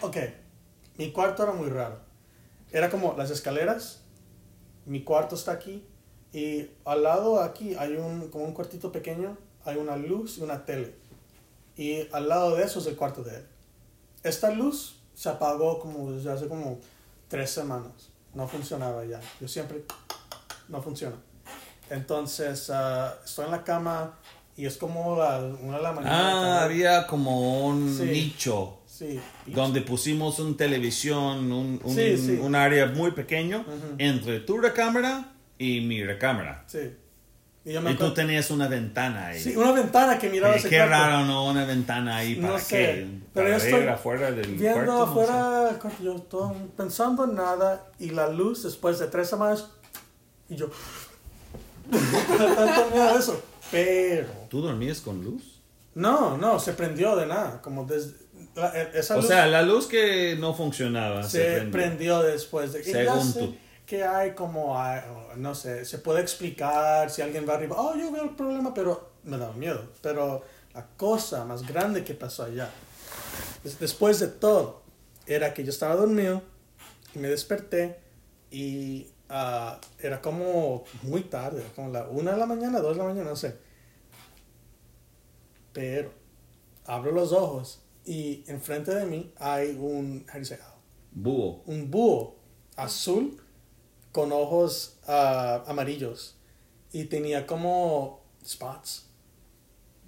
[0.00, 0.16] Ok,
[0.98, 2.00] mi cuarto era muy raro.
[2.70, 4.02] Era como las escaleras,
[4.84, 5.86] mi cuarto está aquí
[6.32, 10.64] y al lado aquí hay un, como un cuartito pequeño, hay una luz y una
[10.64, 10.94] tele.
[11.76, 13.46] Y al lado de eso es el cuarto de él.
[14.22, 16.78] Esta luz se apagó como desde hace como
[17.28, 18.10] tres semanas.
[18.34, 19.20] No funcionaba ya.
[19.40, 19.84] Yo siempre
[20.68, 21.16] no funciona.
[21.88, 24.18] Entonces ah, estoy en la cama
[24.56, 26.58] y es como la una de la mañana.
[26.60, 28.04] Ah, había como un Sí.
[28.04, 29.20] nicho Sí.
[29.46, 33.94] donde pusimos un televisión, un, un, Sí, un área muy pequeño Ujú.
[33.98, 36.64] entre tu recámara y mi recámara.
[36.66, 36.92] Sí.
[37.66, 39.40] Y Y tú tenías una ventana ahí.
[39.40, 40.92] Sí, una ventana que miraba Eh, ese qué cuarto.
[40.94, 41.46] raro, ¿no?
[41.46, 43.08] Una ventana ahí para No sé, qué?
[43.34, 44.92] pero para yo estoy afuera del Viendo cuarto.
[44.92, 49.28] no afuera, del cuarto, yo todo pensando en nada y la luz después de tres
[49.28, 49.66] semanas
[50.48, 50.68] y yo
[51.90, 53.42] tanto miedo eso.
[53.70, 54.28] Pero.
[54.48, 55.60] ¿Tú dormías con luz?
[55.94, 58.12] no, no, se prendió de nada, como desde
[58.54, 61.72] la- e- esa O luz sea, la luz que no funcionaba se, se prendió.
[61.72, 63.56] prendió después de Según tú.
[63.86, 64.76] que hay como
[65.36, 69.12] no sé, se puede explicar si alguien va arriba, oh, yo veo el problema, pero
[69.24, 72.68] me da miedo, pero la cosa más grande que pasó allá
[73.64, 74.82] des- después de todo
[75.26, 76.42] era que yo estaba dormido
[77.14, 77.98] y me desperté
[78.50, 83.08] y ah, era como muy tarde, como la una de la mañana, dos de la
[83.08, 83.56] mañana, no sé.
[85.72, 86.10] Pero
[86.86, 90.58] abro los ojos y enfrente de mí hay un, how do you say,
[91.12, 91.62] Búho.
[91.66, 92.36] un búho
[92.76, 93.40] azul
[94.12, 96.36] con ojos ah, amarillos
[96.92, 99.10] y tenía como spots.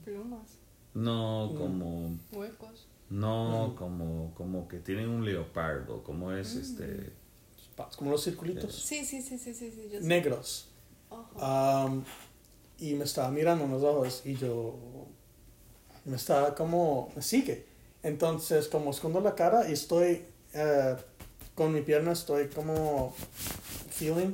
[0.04, 0.59] Plumas,
[0.94, 2.18] No, como...
[2.33, 2.87] huecos.
[3.11, 6.61] No, como, como que tienen un leopardo, como es Mm.
[6.61, 7.12] este...
[7.96, 9.88] como los circulitos Sí, sí, sí, sí, sí, sí.
[9.92, 10.68] Yo negros.
[11.40, 12.04] Um,
[12.78, 14.76] y me estaba mirando en los ojos y yo
[16.04, 17.66] me estaba como, me sigue.
[18.02, 20.96] Entonces, como escondo la cara y estoy eh,
[21.54, 23.14] con mi pierna, estoy como
[23.90, 24.32] feeling,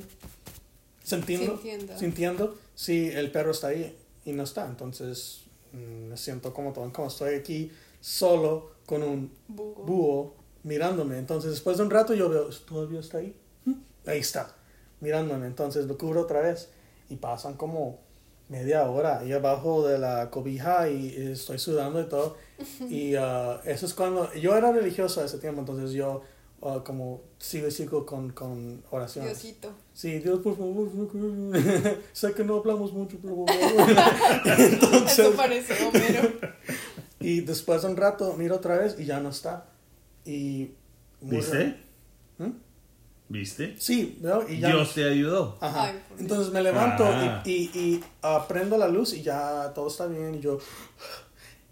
[1.03, 1.97] sintiendo, Sintiendo.
[1.97, 4.65] sintiendo si el perro está ahí y no está.
[4.67, 5.41] Entonces,
[5.73, 5.77] mm,
[6.09, 9.83] me siento como, todo- como estoy aquí solo con un Bugo.
[9.85, 10.33] búho
[10.65, 11.17] mirándome.
[11.17, 13.33] Entonces, después de un rato, yo veo, ¿todavía está ahí?
[13.65, 13.73] "Mm,
[14.07, 14.53] Ahí está,
[14.99, 15.47] mirándome.
[15.47, 16.69] Entonces, lo cubro otra vez
[17.09, 17.99] y pasan como
[18.49, 22.35] media hora ahí abajo de la cobija y estoy sudando y todo.
[22.89, 26.21] Y ah, eso es cuando yo era religioso a ese tiempo, entonces yo
[26.61, 29.41] ah, como sigo y sigo con, con oraciones.
[29.41, 29.71] Diosito.
[29.93, 30.89] Sí, Dios, por favor,
[32.13, 33.35] sé que no hablamos mucho, pero...
[33.35, 33.95] por favor".
[34.59, 36.29] Entonces, Eso parece Homero.
[37.19, 39.65] y después de un rato miro otra vez y ya no está.
[40.25, 40.71] Y
[41.21, 41.79] ¿Viste?
[42.37, 42.51] ¿Mm?
[43.29, 43.75] ¿Viste?
[43.79, 44.47] Sí, ¿no?
[44.47, 44.67] y ya.
[44.69, 45.57] Dios te ayudó.
[45.61, 45.85] Ajá.
[45.85, 47.41] Ay, Entonces me levanto Ah.
[47.45, 48.03] y, y, y
[48.47, 50.35] prendo la luz y ya todo está bien.
[50.35, 50.59] Y yo.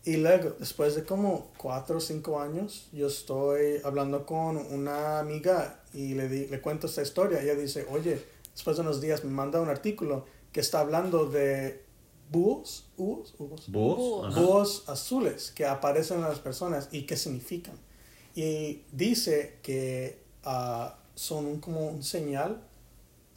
[0.05, 5.81] Y luego, después de como cuatro o cinco años, yo estoy hablando con una amiga
[5.93, 7.41] y le, di- le cuento esta historia.
[7.41, 11.85] Ella dice: Oye, después de unos días me manda un artículo que está hablando de
[12.29, 13.69] búhos, búhos, búhos.
[13.71, 14.35] Búhos.
[14.35, 17.75] Búhos azules que aparecen en las personas y qué significan.
[18.35, 22.61] Y dice que ah, son como un señal,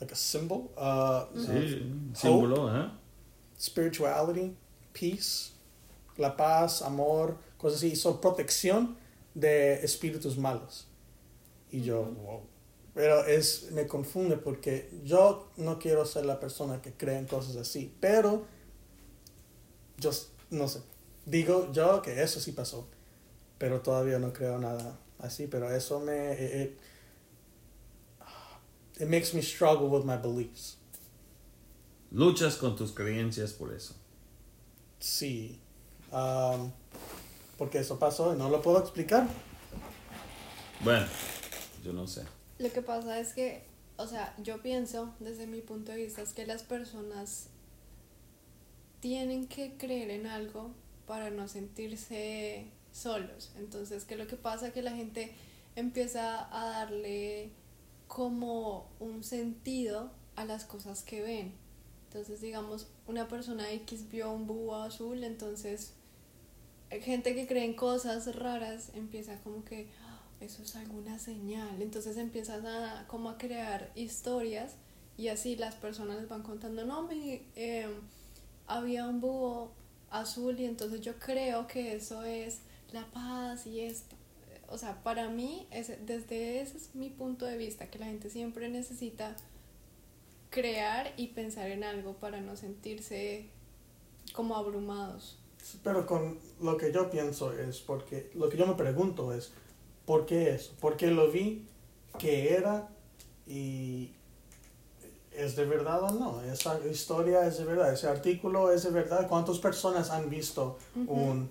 [0.01, 2.91] like a symbol, ah, Sí, of símbolo, ¿eh?
[3.59, 4.57] spirituality,
[4.93, 5.53] peace,
[6.17, 8.97] la paz, amor, cosas así, son protección
[9.35, 10.87] de espíritus malos.
[11.71, 12.41] Y yo, wow.
[12.95, 17.57] Pero es, me confunde porque yo no quiero ser la persona que cree en cosas
[17.57, 18.47] así, pero
[19.99, 20.11] yo
[20.51, 20.81] no sé.
[21.27, 22.89] Digo yo que eso sí pasó,
[23.59, 26.33] pero todavía no creo nada así, pero eso me...
[26.33, 26.79] It, it,
[29.01, 30.79] it makes me struggle with my beliefs.
[32.13, 33.95] Luchas con tus creencias por eso.
[34.99, 35.61] Sí,
[36.13, 36.71] um,
[37.59, 39.29] porque eso pasó y no lo puedo explicar.
[40.83, 41.07] Bueno,
[41.85, 42.23] yo no sé.
[42.59, 43.65] Lo que pasa es que,
[43.97, 47.49] o sea, yo pienso, desde mi punto de vista, es que las personas
[49.01, 50.71] tienen que creer en algo
[51.07, 53.53] para no sentirse solos.
[53.59, 54.73] Entonces, ¿qué es lo que pasa?
[54.73, 55.35] Que la gente
[55.77, 57.51] empieza a darle
[58.09, 61.53] como un sentido a las cosas que ven.
[62.09, 65.93] Entonces, digamos, una persona X vio un búho azul, entonces
[66.91, 71.83] hay gente que cree en cosas raras empieza como que "Ah, eso es alguna señal.
[71.83, 74.77] Entonces empiezas a como a crear historias
[75.19, 77.89] y así las personas van contando, no, me, eh,
[78.67, 79.73] había un búho
[80.11, 82.61] azul y entonces yo creo que eso es
[82.93, 84.17] la paz y esto.
[84.69, 88.31] O sea, para mí, ese- desde ese es mi punto de vista, que la gente
[88.31, 89.37] siempre necesita
[90.51, 93.49] crear y pensar en algo para no sentirse
[94.33, 95.39] como abrumados.
[95.83, 99.53] Pero con lo que yo pienso es porque, lo que yo me pregunto es,
[100.05, 100.73] ¿por qué eso?
[100.81, 101.67] ¿Por qué lo vi
[102.19, 102.89] que era
[103.47, 104.13] y
[105.33, 106.41] es de verdad o no?
[106.43, 109.29] Esa historia es de verdad, ese artículo es de verdad.
[109.29, 111.49] ¿Cuántas personas han visto un...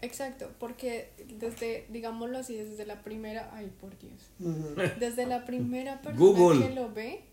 [0.00, 4.30] Exacto, porque desde, digámoslo así, desde la primera, ay por Dios,
[4.98, 6.68] desde la primera persona Google.
[6.68, 7.24] que lo ve,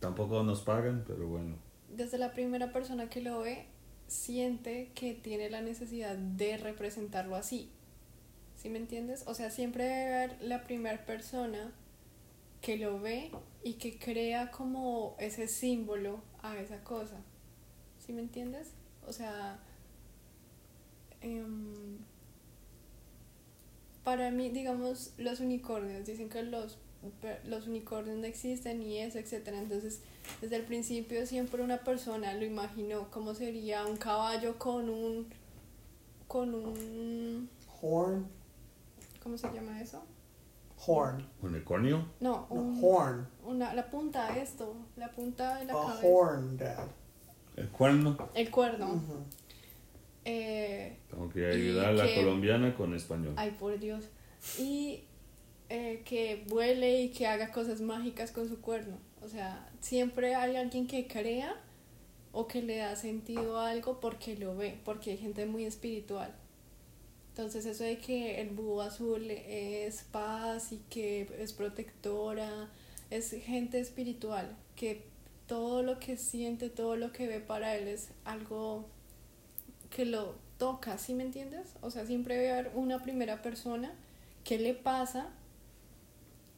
[0.00, 1.56] Tampoco nos pagan, pero bueno.
[1.88, 3.66] desde la primera persona que lo ve,
[4.08, 7.70] siente que tiene la necesidad de representarlo así.
[8.56, 9.24] ¿Sí me entiendes?
[9.26, 11.72] O sea, siempre debe haber la primera persona
[12.60, 13.30] que lo ve
[13.64, 17.16] y que crea como ese símbolo a esa cosa.
[17.98, 18.72] ¿Sí me entiendes?
[19.06, 19.58] O sea,
[21.22, 21.98] em,
[24.04, 26.78] para mí, digamos, los unicornios, dicen que los,
[27.44, 29.58] los unicornios no existen y eso, etcétera.
[29.58, 30.00] Entonces,
[30.40, 35.26] desde el principio siempre una persona lo imaginó como sería un caballo con un
[36.28, 37.50] con un
[37.82, 38.26] Horn,
[39.22, 40.02] ¿cómo se llama eso?
[40.86, 42.06] horn, ¿Unicornio?
[42.20, 42.46] No,
[42.80, 46.06] horn, una la punta esto, la punta de la a cabeza.
[46.06, 46.86] horn, dad.
[47.56, 48.16] ¿El cuerno?
[48.34, 48.94] El cuerno.
[48.94, 49.24] Ujú.
[50.24, 53.34] Eh, Tengo que ayudar a la que- colombiana con español.
[53.36, 54.04] Ay, por Dios.
[54.58, 55.00] Y
[55.68, 58.98] eh, que vuele y que haga cosas mágicas con su cuerno.
[59.22, 61.56] O sea, siempre hay alguien que crea
[62.32, 66.34] o que le da sentido a algo porque lo ve, porque hay gente muy espiritual.
[67.30, 72.68] Entonces eso de que el búho azul es paz y que es protectora,
[73.10, 75.04] es gente espiritual, que
[75.46, 78.86] todo lo que siente, todo lo que ve para él es algo
[79.94, 81.74] que lo toca, ¿sí me entiendes?
[81.80, 83.92] O sea, siempre debe haber una primera persona
[84.44, 85.28] que le pasa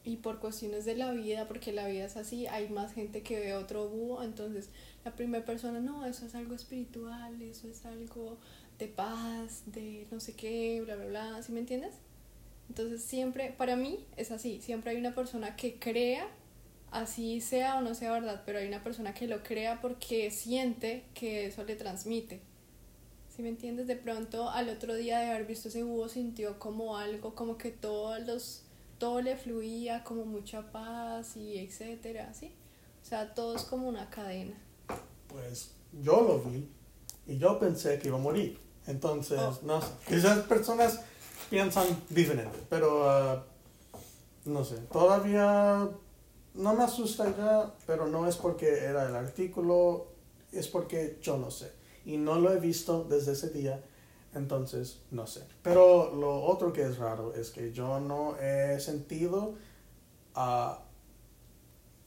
[0.04, 3.40] y por cuestiones de la vida, porque la vida es así, hay más gente que
[3.40, 4.68] ve otro búho, entonces
[5.04, 8.36] la primera persona, no, eso es algo espiritual, eso es algo
[8.78, 11.94] de paz, de no sé qué, bla, bla, bla, ¿sí me entiendes?
[12.68, 16.28] Entonces siempre, para mí es así, siempre hay una persona que crea,
[16.90, 21.04] así sea o no sea verdad, pero hay una persona que lo crea porque siente
[21.14, 22.40] que eso le transmite.
[23.34, 23.86] ¿Sí me entiendes?
[23.86, 27.70] De pronto al otro día de haber visto ese búho sintió como algo, como que
[27.72, 28.62] todos los,
[28.98, 32.54] todo le fluía, como mucha paz y etcétera, ¿sí?
[33.02, 34.56] O sea, todo es como una cadena.
[35.28, 35.72] Pues
[36.02, 36.68] yo lo vi
[37.26, 38.58] y yo pensé que iba a morir.
[38.86, 39.58] Entonces, Oh.
[39.62, 39.88] no sé.
[40.06, 41.00] Quizás personas
[41.50, 43.44] piensan diferente, pero ah,
[44.44, 44.76] no sé.
[44.92, 45.88] Todavía
[46.54, 50.06] no me asusta ya, pero no es porque era el artículo,
[50.52, 51.72] es porque yo no sé.
[52.04, 53.82] Y no lo he visto desde ese día.
[54.34, 55.42] Entonces, no sé.
[55.62, 59.54] Pero lo otro que es raro es que yo no he sentido
[60.34, 60.80] ah,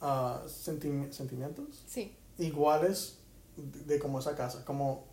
[0.01, 2.15] ah, sentimi- sentimientos Sí.
[2.37, 3.19] iguales
[3.55, 4.63] de, de como esa casa.
[4.65, 5.05] Como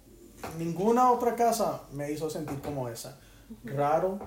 [0.58, 3.18] ninguna otra casa me hizo sentir como esa.
[3.64, 4.18] Raro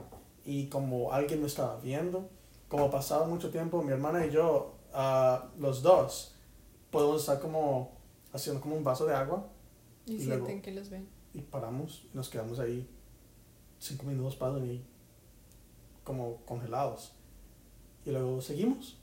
[0.45, 2.29] y como alguien me estaba viendo.
[2.69, 6.33] Como pasado mucho tiempo, mi hermana y yo, ah, los dos,
[6.91, 7.91] podemos estar como
[8.33, 9.45] haciendo como un vaso de agua
[10.07, 11.07] Y, Y sienten luego- que los ven.
[11.33, 12.89] y paramos nos quedamos ahí
[13.79, 14.83] cinco minutos pasan y
[16.03, 17.13] como congelados.
[18.05, 18.97] Y luego seguimos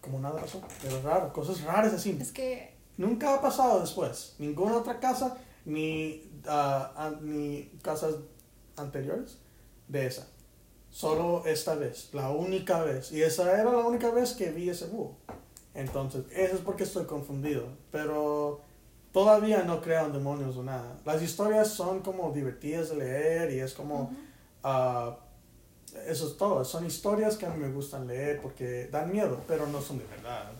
[0.00, 2.16] como nada pasó pero raro cosas raras así.
[2.20, 8.14] Es que nunca ha pasado después ninguna otra casa ni an- ni casas
[8.76, 9.38] anteriores
[9.88, 10.28] de esa.
[10.90, 13.12] Solo esta vez la única vez.
[13.12, 15.16] Y esa era la única vez que vi ese búho.
[15.74, 18.60] Entonces eso es porque estoy confundido pero
[19.12, 23.60] todavía no creo en demonios o nada las historias son como divertidas de leer y
[23.60, 24.12] es como
[24.62, 25.16] Ah,
[26.06, 26.64] eso es todo.
[26.64, 30.04] Son historias que a mí me gustan leer porque dan miedo, pero no son de
[30.06, 30.50] verdad.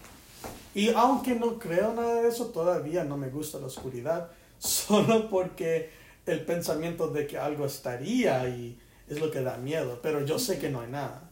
[0.75, 5.91] Y aunque no creo nada de eso, todavía no me gusta la oscuridad, solo porque
[6.27, 8.79] el pensamiento de que algo estaría y
[9.09, 11.31] es lo que da miedo, pero yo sé que no hay nada.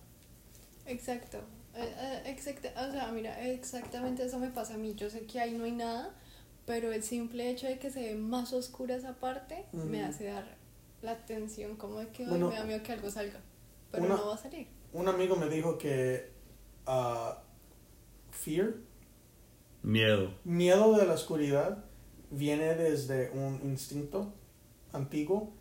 [0.86, 1.38] exacto.
[1.74, 4.94] Eh, eh, exacta- o sea, mira, exactamente eso me pasa a mí.
[4.94, 6.14] Yo sé que ahí no hay nada,
[6.66, 10.56] pero el simple hecho de que se ve más oscura esa parte me hace dar
[11.02, 13.40] la tensión como de que "Ay, Bueno, me da miedo que algo salga.
[13.92, 14.66] Pero una- no va a salir.
[14.92, 16.30] Un amigo me dijo que
[16.86, 17.42] ah,
[18.30, 18.74] fear,
[19.82, 20.32] Miedo.
[20.44, 21.84] miedo de la oscuridad,
[22.30, 24.32] viene desde un instinto
[24.92, 25.52] antiguo,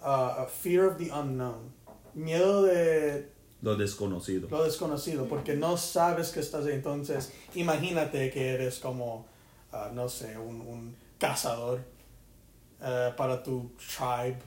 [0.00, 1.72] ah, fear of the unknown,
[2.14, 3.30] miedo de
[3.62, 4.48] Lo desconocido.
[4.50, 6.74] lo desconocido, porque no sabes que estás ahí.
[6.74, 9.26] Entonces, imagínate que eres como,
[9.92, 11.80] no sé, un, un cazador
[12.82, 14.38] eh, para tu tribe,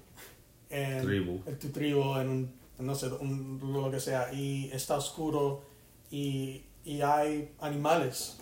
[0.69, 1.41] en, Tribu.
[1.45, 5.63] en tu tribu, en un, no sé, un, lo que sea, y está oscuro
[6.11, 8.37] y, y hay animales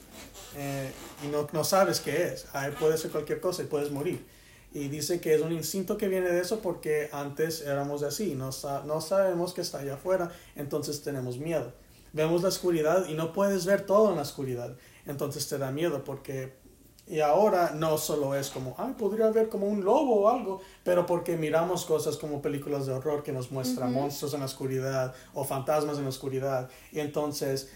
[0.58, 0.92] eh,
[1.24, 2.48] y no, no sabes qué es.
[2.54, 4.26] Ahí puede ser cualquier cosa y puedes morir.
[4.74, 8.50] Y dice que es un instinto que viene de eso porque antes éramos así, no,
[8.86, 11.74] no sabemos que está allá afuera, entonces tenemos miedo.
[12.12, 14.76] Vemos la oscuridad y no puedes ver todo en la oscuridad,
[15.06, 16.54] entonces te da miedo porque...
[17.08, 21.06] Y ahora no solo es como, ay, podría haber como un lobo o algo, pero
[21.06, 25.44] porque miramos cosas como películas de horror que nos muestran monstruos en la oscuridad o
[25.44, 26.70] fantasmas en la oscuridad.
[26.92, 27.70] Y entonces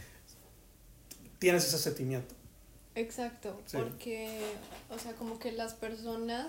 [1.38, 2.34] tienes ese sentimiento.
[2.96, 3.78] Exacto, Sí.
[3.78, 4.42] porque,
[4.90, 6.48] o sea, como que las personas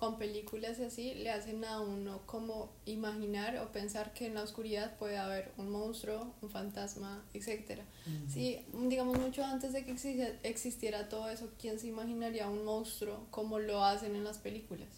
[0.00, 4.42] con películas y así le hacen a uno como imaginar o pensar que en la
[4.42, 7.84] oscuridad puede haber un monstruo, un fantasma, etcétera.
[8.26, 13.26] Sí, digamos mucho antes de que exi- existiera todo eso, ¿quién se imaginaría un monstruo
[13.30, 14.88] como lo hacen en las películas?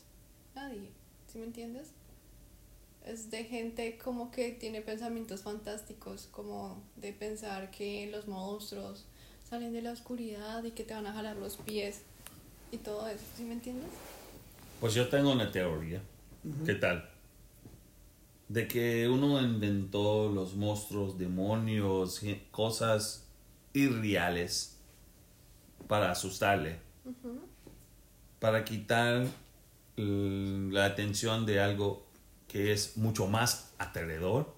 [0.55, 0.89] Nadie,
[1.31, 1.89] ¿sí me entiendes?
[3.05, 9.05] Es de gente como que tiene pensamientos fantásticos, como de pensar que los monstruos
[9.51, 12.03] salen de la oscuridad y que te van a jalar los pies
[12.71, 13.91] y todo eso, ¿sí me entiendes?
[14.83, 16.03] Pues yo tengo una teoría.
[16.67, 17.09] ¿Qué tal?
[18.49, 22.21] De que uno inventó los monstruos, demonios,
[22.51, 23.25] cosas
[23.75, 24.81] irreales
[25.87, 26.81] para asustarle,
[28.41, 29.29] para quitar
[29.95, 32.05] la atención de algo
[32.49, 34.53] que es mucho más aterrador,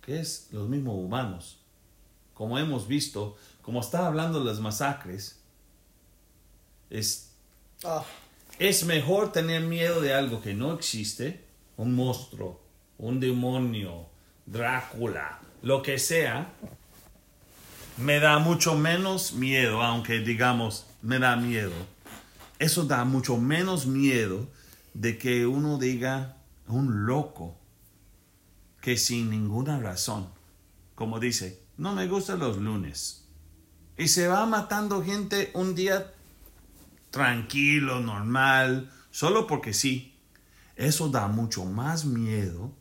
[0.00, 1.60] que es los mismos humanos.
[2.34, 5.40] Como hemos visto, como está hablando de las masacres,
[6.90, 7.28] es
[7.84, 8.04] Ah,
[8.58, 11.44] es mejor tener miedo de algo que no existe,
[11.76, 12.60] un monstruo,
[12.98, 14.06] un demonio,
[14.46, 16.52] Drácula, lo que sea,
[17.96, 21.72] me da mucho menos miedo, aunque digamos, me da miedo.
[22.58, 24.48] Eso da mucho menos miedo
[24.94, 26.36] de que uno diga
[26.66, 27.56] un loco
[28.80, 30.28] que sin ninguna razón,
[30.94, 33.28] como dice, no me gustan los lunes.
[33.96, 36.12] Y se va matando gente un día
[37.12, 40.18] tranquilo, normal, solo porque sí.
[40.74, 42.74] Eso da mucho más miedo,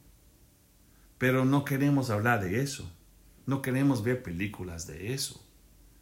[1.19, 2.91] pero no queremos hablar de eso.
[3.45, 5.45] No queremos ver películas de eso.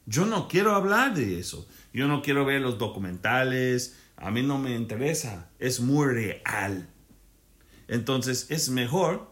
[0.06, 1.68] Yo no quiero hablar de eso.
[1.92, 3.98] Yo no quiero ver los documentales.
[4.16, 5.50] A mí no me interesa.
[5.60, 6.88] Es muy real.
[7.88, 9.32] Entonces es mejor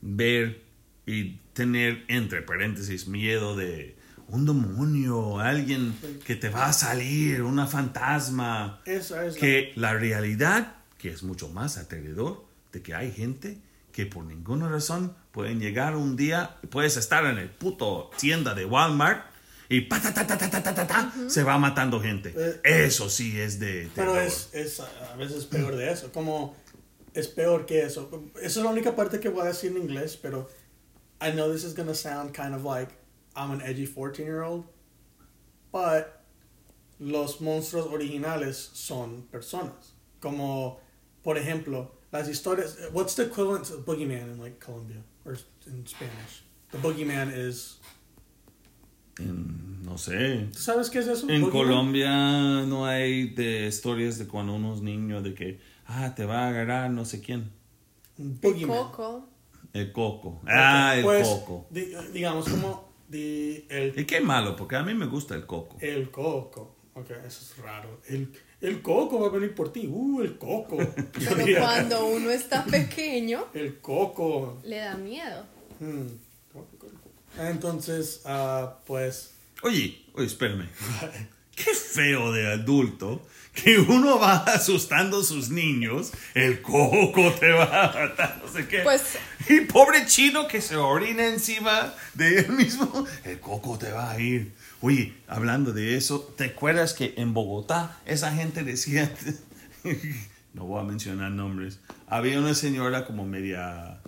[0.00, 0.64] ver
[1.06, 3.96] y tener, entre paréntesis, miedo de
[4.28, 8.80] un demonio, alguien que te va a salir, una fantasma.
[8.84, 9.38] Eso, eso.
[9.38, 13.58] Que la realidad, que es mucho más aterridor, de que hay gente
[13.92, 18.66] que por ninguna razón pueden llegar un día, puedes estar en el puto tienda de
[18.66, 19.24] Walmart
[19.68, 21.28] y ta, ta, ta, ta uh -huh.
[21.30, 22.34] se va matando gente.
[22.36, 23.86] Eh, eso sí es de...
[23.94, 24.14] Terror.
[24.14, 26.54] Pero es, es a veces peor de eso, como
[27.14, 28.10] es peor que eso.
[28.36, 30.48] Esa es la única parte que voy a decir en inglés, pero
[31.20, 32.92] I know this is going to sound kind of like
[33.36, 34.64] I'm an edgy 14 year old,
[35.72, 36.22] but
[36.98, 39.92] los monstruos originales son personas.
[40.20, 40.80] Como,
[41.22, 42.76] por ejemplo, las historias.
[42.92, 46.42] What's the equivalent of boogeyman in like Colombia or in Spanish?
[46.72, 47.78] The boogeyman is.
[49.18, 50.48] En- no sé.
[50.52, 51.28] ¿Tú sabes qué es eso?
[51.28, 51.50] En Boogeyman?
[51.52, 56.48] Colombia no hay de historias de cuando unos niños de que, ah, te va a
[56.48, 57.50] agarrar no sé quién.
[58.18, 58.76] Un El boogeyman.
[58.78, 59.28] coco.
[59.72, 60.40] El coco.
[60.46, 61.66] Ah, el Pues, coco.
[61.70, 65.76] di- digamos como di- el Y qué malo, porque a mí me gusta el coco.
[65.80, 66.74] El coco.
[66.94, 68.00] Ok, eso es raro.
[68.08, 69.86] El, el coco va a venir por ti.
[69.86, 70.78] Uh, el coco.
[71.12, 74.60] Pero cuando uno está pequeño, El coco.
[74.64, 75.44] le da miedo.
[75.80, 76.06] Hmm.
[77.38, 79.32] Entonces, ah, pues.
[79.62, 80.68] Oye, oye, espérame.
[81.54, 83.22] Qué feo de adulto
[83.62, 86.12] que uno va asustando a sus niños.
[86.34, 88.80] El coco te va a matar, no sé qué.
[88.80, 93.04] Pues- Y pobre chino que se orina encima de él mismo.
[93.24, 94.52] El coco te va a ir.
[94.80, 99.10] Oye, hablando de eso, ¿te acuerdas que en Bogotá esa gente decía,
[100.52, 104.00] no voy a mencionar nombres, había una señora como media,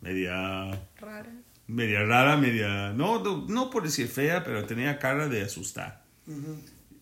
[0.00, 1.30] media Rara.
[1.68, 6.02] media rara, media, no, no, no por decir fea, pero tenía cara de asustar.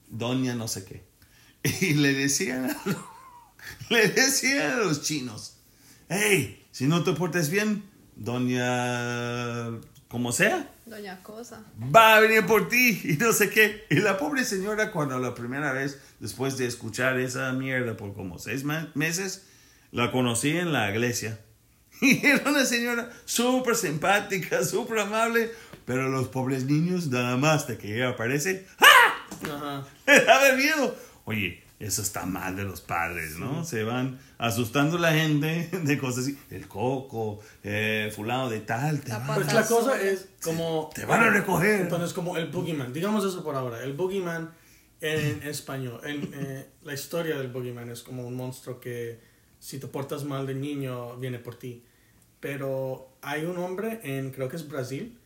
[0.09, 1.08] Doña no sé qué.
[1.81, 3.09] Y le decían a, lo-
[3.91, 5.57] le decían a los chinos,
[6.09, 7.83] hey, si no te portes bien,
[8.17, 9.79] doña,
[10.09, 11.63] como sea, Doña Cosa.
[11.95, 13.85] va a venir por ti y no sé qué.
[13.91, 18.39] Y la pobre señora cuando la primera vez, después de escuchar esa mierda por como
[18.39, 19.45] seis meses,
[19.93, 21.39] la conocí en la iglesia.
[22.01, 25.51] Y era una señora súper simpática, súper amable,
[25.85, 29.45] pero los pobres niños, nada más de que ella aparece, ¡ah!
[29.45, 29.87] Ajá.
[30.07, 30.97] Le daba miedo.
[31.29, 33.65] Oye, eso está mal de los padres, ¿no?
[33.65, 36.39] Se van asustando a la gente de cosas así.
[36.51, 40.91] El coco, eh, fulano de tal, te La va- pata- Pues la cosa es como.
[40.95, 41.83] Te van a recoger.
[41.83, 42.93] Entonces, como el boogeyman.
[42.93, 43.83] Digamos eso por ahora.
[43.85, 44.51] El boogeyman
[45.01, 46.01] en español.
[46.05, 49.21] En, eh, la historia del boogeyman es como un monstruo que,
[49.61, 51.85] si te portas mal de niño, viene por ti.
[52.41, 55.19] Pero hay un hombre en, creo que es Brasil,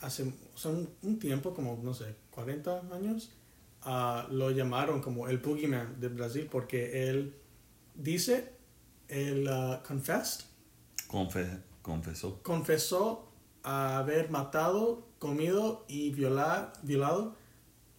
[0.00, 3.30] hace o sea, un, un tiempo, como, no sé, 40 años,
[3.82, 7.34] ah, lo llamaron como el boogeyman de Brasil porque él
[7.94, 8.50] dice,
[9.08, 10.44] él ah, confessed,
[11.08, 12.40] Confe- confesó.
[12.42, 13.28] confesó
[13.62, 17.34] haber matado, comido y violar, violado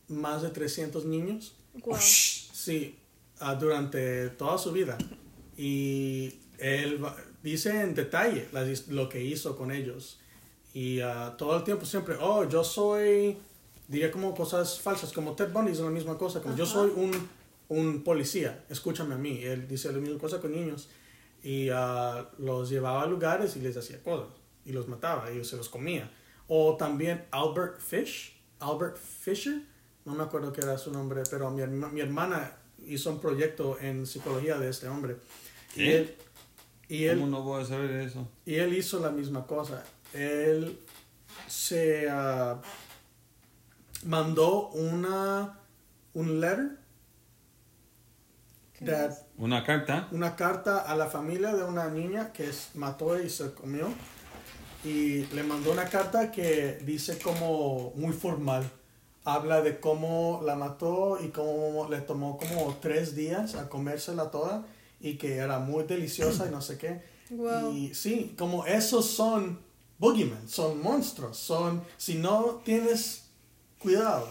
[0.07, 1.55] más de 300 niños.
[1.75, 1.99] Guau.
[2.01, 2.97] Sí,
[3.39, 4.97] ah, durante toda su vida.
[5.57, 10.19] Y él va- dice en detalle las lo que hizo con ellos.
[10.73, 13.37] Y ah, todo el tiempo siempre, oh, yo soy,
[13.91, 17.11] diría como cosas falsas, como Ted Bundy dice la misma cosa, como yo soy un,
[17.67, 19.43] un policía, escúchame a mí.
[19.43, 20.87] Él dice la misma cosa con niños.
[21.43, 24.29] Y ah, los llevaba a lugares y les hacía cosas.
[24.65, 26.09] Y los mataba y se los comía.
[26.47, 29.61] O también Albert Fish, Albert Fisher,
[30.05, 34.05] no me acuerdo qué era su nombre, pero mi, mi hermana hizo un proyecto en
[34.05, 35.17] psicología de este hombre.
[35.75, 35.97] Y ¿Qué?
[35.97, 36.15] él,
[36.87, 38.27] y él, ¿Cómo no voy a saber eso?
[38.45, 39.83] y él hizo la misma cosa.
[40.13, 40.77] Él
[41.47, 42.61] se ah,
[44.05, 45.59] mandó una
[46.13, 46.77] un letter
[48.73, 49.13] ¿Qué that?
[49.37, 50.07] ¿Una carta?
[50.11, 53.87] una carta a la familia de una niña que es- mató y se comió.
[54.83, 58.67] Y le mandó una carta que dice como muy formal.
[59.23, 64.65] Habla de cómo la mató y cómo le tomó como tres días a comérsela toda
[64.99, 67.03] y que era muy deliciosa y no sé qué.
[67.29, 67.71] Wow.
[67.73, 69.59] Y sí, como esos son
[69.99, 73.20] boogeymen, son monstruos, son, si no tienes
[73.81, 74.27] cuidado,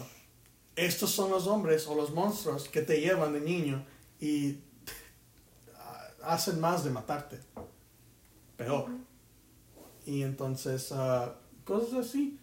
[0.75, 3.85] estos son los hombres o los monstruos que te llevan de niño
[4.19, 4.57] y
[6.23, 7.39] hacen más de matarte.
[8.57, 8.89] Peor.
[10.05, 11.35] Y entonces, ah,
[11.65, 12.37] cosas así.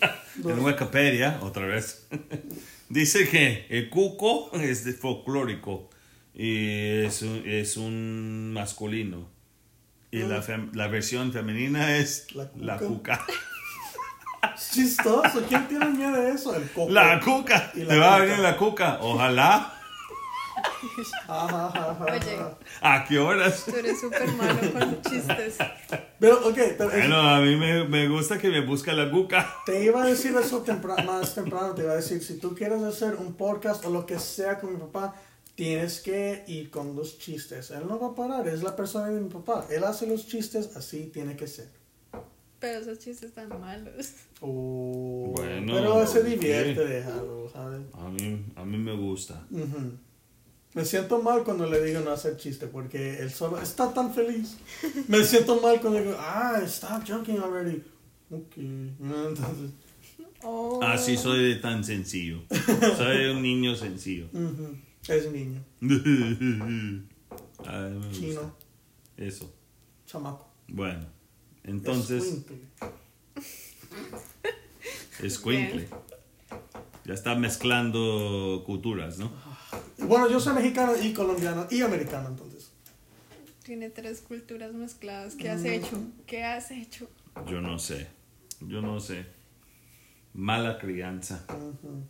[0.45, 2.07] En Wikipedia, otra vez,
[2.89, 5.91] dice que el cuco es de folclórico
[6.35, 9.29] y es un, es un masculino.
[10.11, 13.25] Y la, fem- la versión femenina es La la cuca.
[14.55, 15.43] Es chistoso.
[15.49, 16.55] ¿Quién tiene miedo de eso?
[16.55, 16.91] El coco.
[16.91, 17.71] La cuca.
[17.75, 18.99] Y la Te va a venir la cuca.
[19.01, 19.71] Ojalá.
[21.29, 22.39] Ajá, ajá, ajá, Oye.
[22.81, 23.65] ¿A qué horas?
[23.65, 25.57] Tú eres súper malo con chistes.
[26.21, 29.47] Pero, ok, pero es- Bueno, a mí me, me gusta que me busca la cuca.
[29.67, 32.83] Te iba a decir eso tempra- más temprano, te iba a decir, si tú quieres
[32.83, 35.15] hacer un podcast o lo que sea con mi papá,
[35.57, 37.71] tienes que ir con los chistes.
[37.71, 39.67] Él no va a parar, es la persona de mi papá.
[39.71, 41.69] Él hace los chistes, así tiene que ser.
[42.65, 44.13] Pero esos chistes están malos.
[44.41, 47.83] Oh, Bueno, pero se divierte, déjalo, ¿sabes?
[47.93, 49.47] A mí, a mí me gusta.
[50.73, 54.57] Me siento mal cuando le digo no hacer chiste porque él solo está tan feliz.
[55.09, 57.83] Me siento mal cuando digo, ah, stop joking already.
[58.31, 58.57] Ok.
[58.57, 59.71] Entonces,
[60.47, 60.81] Oh.
[60.83, 62.43] Así soy de tan sencillo.
[62.97, 64.27] Soy un niño sencillo.
[65.09, 65.63] es niño,
[67.67, 68.13] Ay, me gusta.
[68.13, 68.57] chino,
[69.17, 69.53] Eso.
[70.07, 70.47] chamaco.
[70.69, 71.07] Bueno,
[71.65, 72.59] entonces, Escuincle.
[75.23, 75.89] escuincle.
[77.05, 79.31] Ya está mezclando culturas, ¿no?
[79.99, 82.71] Bueno, yo soy mexicano y colombiano y americano, entonces.
[83.63, 85.35] Tiene tres culturas mezcladas.
[85.35, 85.99] ¿Qué has hecho?
[86.27, 87.09] ¿Qué has hecho?
[87.47, 88.09] Yo no sé.
[88.61, 89.27] Yo no sé.
[90.35, 91.45] Mala crianza.
[91.49, 92.07] Ujú.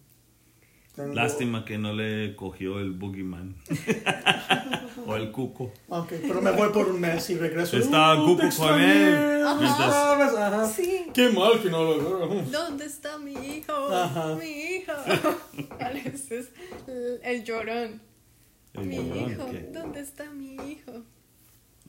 [0.95, 3.57] Tengo- Lástima que no le cogió el boogeyman.
[5.07, 5.73] o el cuco.
[5.89, 7.77] Ok, pero me voy por un mes y regreso.
[7.77, 9.43] Estaba Uh, Cuco con él.
[9.45, 10.35] ¿tú Mientras- sabes?
[10.37, 10.67] Ajá.
[10.69, 11.07] Sí.
[11.13, 12.43] Qué mal que no lo agarro.
[12.51, 13.73] ¿Dónde está mi hijo?
[13.93, 14.37] Ajá.
[14.37, 14.93] Mi hijo.
[15.79, 16.51] Pareces
[16.87, 18.01] el, el llorón.
[18.75, 19.51] El mi llorón, hijo.
[19.51, 19.61] ¿qué?
[19.73, 21.03] ¿Dónde está mi hijo?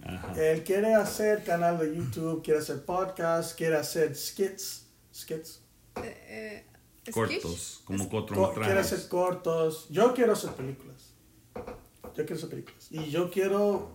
[0.04, 0.34] Ajá.
[0.42, 4.88] Él quiere hacer canal de YouTube, quiere hacer podcast, quiere hacer skits.
[5.14, 5.62] Skits.
[6.04, 6.66] Eh, eh.
[7.14, 8.94] Cortos, como Co- quiere cortometrajes.
[8.94, 9.88] hacer cortos.
[9.90, 11.14] Yo quiero hacer películas.
[11.56, 12.88] Yo quiero hacer películas.
[12.92, 13.90] Y yo quiero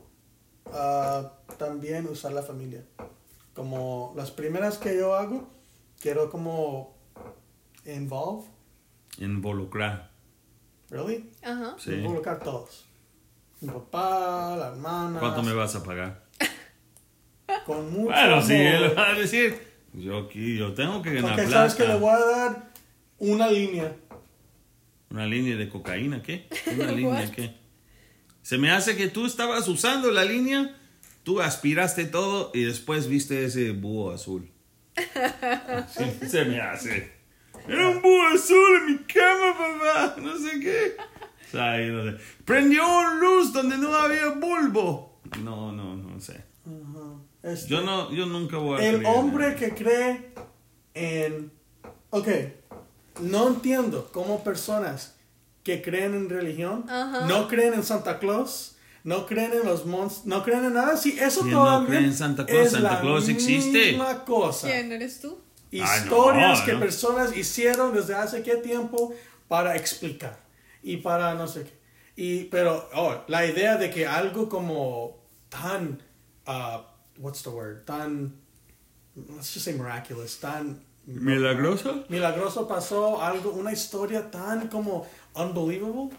[0.72, 2.84] ah, también usar la familia.
[3.54, 5.48] Como las primeras que yo hago,
[6.00, 6.96] quiero como
[7.84, 8.46] involve.
[9.18, 10.10] Involucrar.
[10.90, 11.30] Really?
[11.42, 11.76] Ajá.
[11.78, 11.92] Sí.
[11.94, 12.86] Involucrar todos.
[13.60, 15.18] Mi papá, la hermana.
[15.20, 16.24] ¿Cuánto me vas a pagar?
[17.66, 18.66] Con mucho Bueno, si amor.
[18.90, 19.60] él va a decir,
[19.92, 21.68] yo aquí, yo tengo que ganar Porque plata.
[21.68, 22.69] sabes que le voy a dar
[23.20, 23.96] una línea.
[25.10, 26.48] Una línea de cocaína, ¿qué?
[26.74, 27.30] Una línea?
[27.30, 27.54] ¿qué?
[28.42, 30.76] Se me hace que tú estabas usando la línea,
[31.22, 34.50] tú aspiraste todo y después viste ese búho azul.
[35.68, 37.12] Así se me hace.
[37.68, 40.16] Era un búho azul en mi cama, papá.
[40.20, 40.96] No sé qué.
[41.46, 42.16] O sea, ahí no sé.
[42.44, 42.82] Prendió
[43.20, 45.20] luz donde no había bulbo.
[45.42, 46.44] No, no, no sé.
[46.64, 47.20] Ajá.
[47.42, 49.58] Este, Yo no, yo nunca voy a el creer en hombre eso.
[49.58, 50.32] que cree
[50.94, 51.52] en...
[52.10, 52.28] Ok,
[53.22, 55.14] no entiendo cómo personas
[55.62, 56.84] que creen en religión
[57.28, 60.96] no creen en Santa Claus, no creen en los monstruos, no creen en nada.
[60.96, 62.66] Sí, eso ¿Quién no todavía cree en Santa Claus?
[62.66, 63.92] es Santa la Claus existe.
[63.92, 64.68] misma cosa.
[64.68, 65.38] ¿Quién eres tú?
[65.72, 66.80] Ay, Historias no, que no.
[66.80, 69.14] personas hicieron desde hace qué tiempo
[69.48, 70.38] para explicar
[70.82, 71.80] y para no sé qué.
[72.16, 75.16] Y, pero oh, la idea de que algo como
[75.48, 76.02] tan,
[76.46, 76.78] uh,
[77.18, 78.34] what's the word, tan,
[79.14, 80.82] let's just say miraculous, tan
[81.14, 82.04] ¿Milagroso?
[82.08, 86.10] milagroso pasó, algo, una historia tan como unbelievable,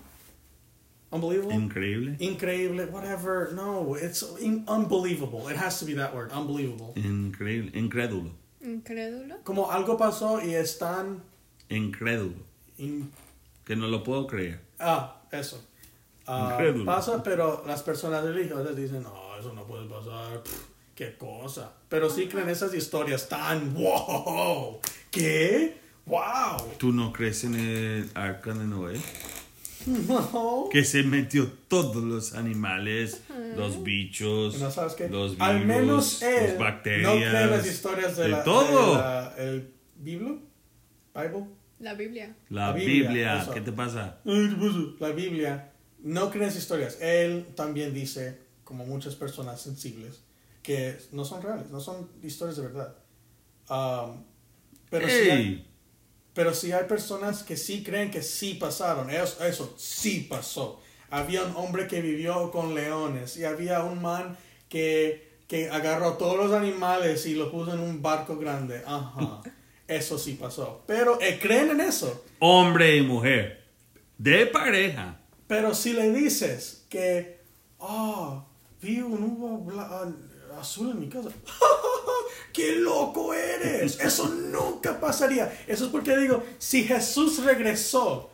[1.11, 2.15] unbelievable, Increíble.
[2.19, 3.51] increíble, whatever.
[3.53, 5.49] No, it's in- unbelievable.
[5.51, 6.93] It has to be that word, unbelievable.
[6.95, 7.71] Increíble.
[7.77, 8.31] Incrédulo.
[8.63, 9.37] ¿Incrédulo?
[9.43, 11.21] Como algo pasó y es tan
[11.69, 12.35] Incrédulo.
[12.77, 13.11] in-
[13.65, 14.59] Que no lo puedo creer.
[14.79, 15.61] Ah, eso.
[16.27, 16.85] Incrédulo.
[16.85, 20.41] pasa, pero las personas religiosas dicen, no, eso no puede pasar.
[20.43, 20.65] Pff,
[20.95, 21.73] qué cosa.
[21.89, 24.79] Pero sí creen esas historias tan wow.
[25.09, 25.77] ¿Qué?
[26.05, 26.73] Wow.
[26.77, 28.99] ¿Tú no crees en el arca de Noé?
[29.87, 30.69] No.
[30.71, 33.21] Que se metió todos los animales,
[33.57, 35.09] los bichos, No sabes qué.
[35.09, 37.11] los virus, Al menos él las bacterias.
[37.13, 38.91] no cree las historias de, de la, todo.
[38.91, 40.39] de la- el Biblo,
[41.15, 41.45] Bible.
[41.79, 42.35] La Biblia.
[42.49, 43.47] La, La Biblia.
[43.53, 44.19] ¿qué te pasa?
[44.23, 45.71] La Biblia
[46.03, 46.99] no cree en esas historias.
[47.01, 50.21] Él también dice, como muchas personas sensibles,
[50.61, 52.95] que no son reales, no son historias de verdad.
[53.69, 54.23] Um,
[54.89, 55.71] pero, sí hay,
[56.33, 59.09] pero sí hay personas que sí creen que sí pasaron.
[59.09, 60.81] Eso, eso sí pasó.
[61.09, 64.37] Había un hombre que vivió con leones y había un man
[64.69, 68.81] que, que agarró todos los animales y lo puso en un barco grande.
[68.85, 69.41] Ajá.
[69.91, 70.83] Eso sí pasó.
[70.87, 72.23] Pero eh, creen en eso.
[72.39, 73.65] Hombre y mujer.
[74.17, 75.19] De pareja.
[75.47, 77.41] Pero si le dices que,
[77.77, 78.45] ah,
[78.81, 80.09] vi un uva
[80.61, 81.29] azul en mi casa,
[82.53, 83.99] ¡qué loco eres!
[83.99, 85.51] Eso nunca pasaría.
[85.67, 88.29] Eso es porque digo, si Jesús regresó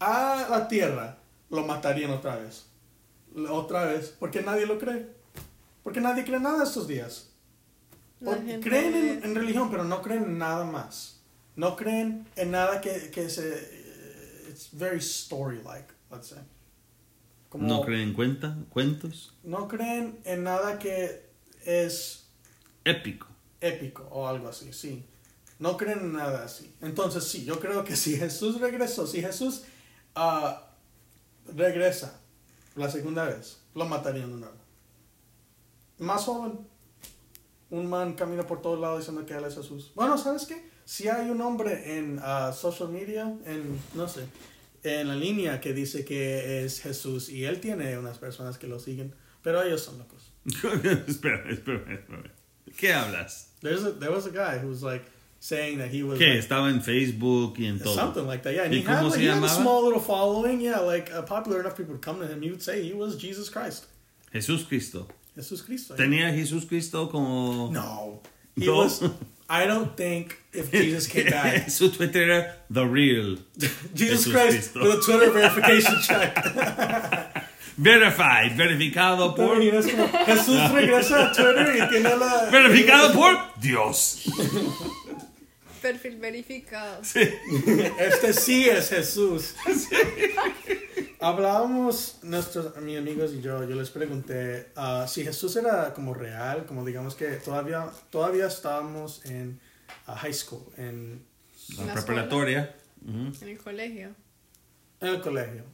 [0.00, 1.18] a la tierra,
[1.50, 2.66] lo matarían otra vez.
[3.50, 5.08] Otra vez, porque nadie lo cree.
[5.82, 7.30] Porque nadie cree nada estos días.
[8.24, 11.20] O- Creen en, en religión, pero no creen en nada más.
[11.56, 13.86] No creen en nada que, que se...
[14.48, 16.38] It's very story-like, let's say.
[17.48, 19.34] Como- ¿No creen cuenta, cuentos?
[19.44, 21.27] no creen en nada que
[21.68, 22.24] es
[22.84, 23.26] Épico.
[23.60, 25.04] épico o algo así, sí.
[25.58, 26.74] No creen en nada así.
[26.80, 29.64] Entonces, sí, yo creo que si Jesús regresó, si Jesús
[30.14, 30.70] ah,
[31.54, 32.20] regresa
[32.76, 34.56] la segunda vez, lo matarían de nuevo.
[35.98, 36.58] Más joven.
[37.70, 39.92] Un man camina por todos lados diciendo que él es Jesús.
[39.94, 40.70] Bueno, ¿sabes qué?
[40.86, 44.24] Si hay un hombre en ah, social media, en, no sé,
[44.82, 48.78] en la línea que dice que es Jesús y él tiene unas personas que lo
[48.78, 50.17] siguen, pero ellos son locos.
[50.48, 52.30] Espera, espera, espera.
[52.76, 53.46] ¿Qué hablas?
[53.60, 55.04] There's a, there was a guy who was like
[55.40, 56.26] saying that he was ¿Qué?
[56.28, 57.94] like, Estaba en Facebook y en todo.
[57.94, 58.54] something like that.
[58.54, 60.60] Yeah, and ¿Y he had, like, he had a small little following.
[60.60, 62.40] Yeah, like uh, popular enough people would come to him.
[62.42, 63.86] He would say he was Jesus Christ,
[64.34, 65.06] Jesús Cristo.
[65.36, 65.94] Jesus Cristo.
[65.94, 67.70] ¿Tenía Jesús Cristo como...
[67.70, 68.20] No,
[68.56, 68.78] he No.
[68.78, 69.02] was.
[69.48, 73.36] I don't think if Jesus came back, Su Twitter era The Real.
[73.56, 74.82] Jesus Jesus Christ Cristo.
[74.82, 77.37] with a Twitter verification check.
[77.78, 78.56] Verified.
[78.56, 79.56] Verificado por...
[79.56, 82.48] Como, Jesús regresa a Twitter y tiene la.
[82.50, 84.24] Verificado por Dios.
[85.80, 87.02] Perfil verificado.
[87.02, 89.54] Este sí es Jesús.
[91.20, 96.64] Hablábamos, nuestros mis amigos y yo, yo les pregunté ah, si Jesús era como real,
[96.66, 99.60] como digamos que todavía, todavía estábamos en
[100.06, 101.24] ah, high school, en,
[101.76, 102.74] La La preparatoria.
[103.06, 104.14] En el colegio.
[105.00, 105.64] en el colegio,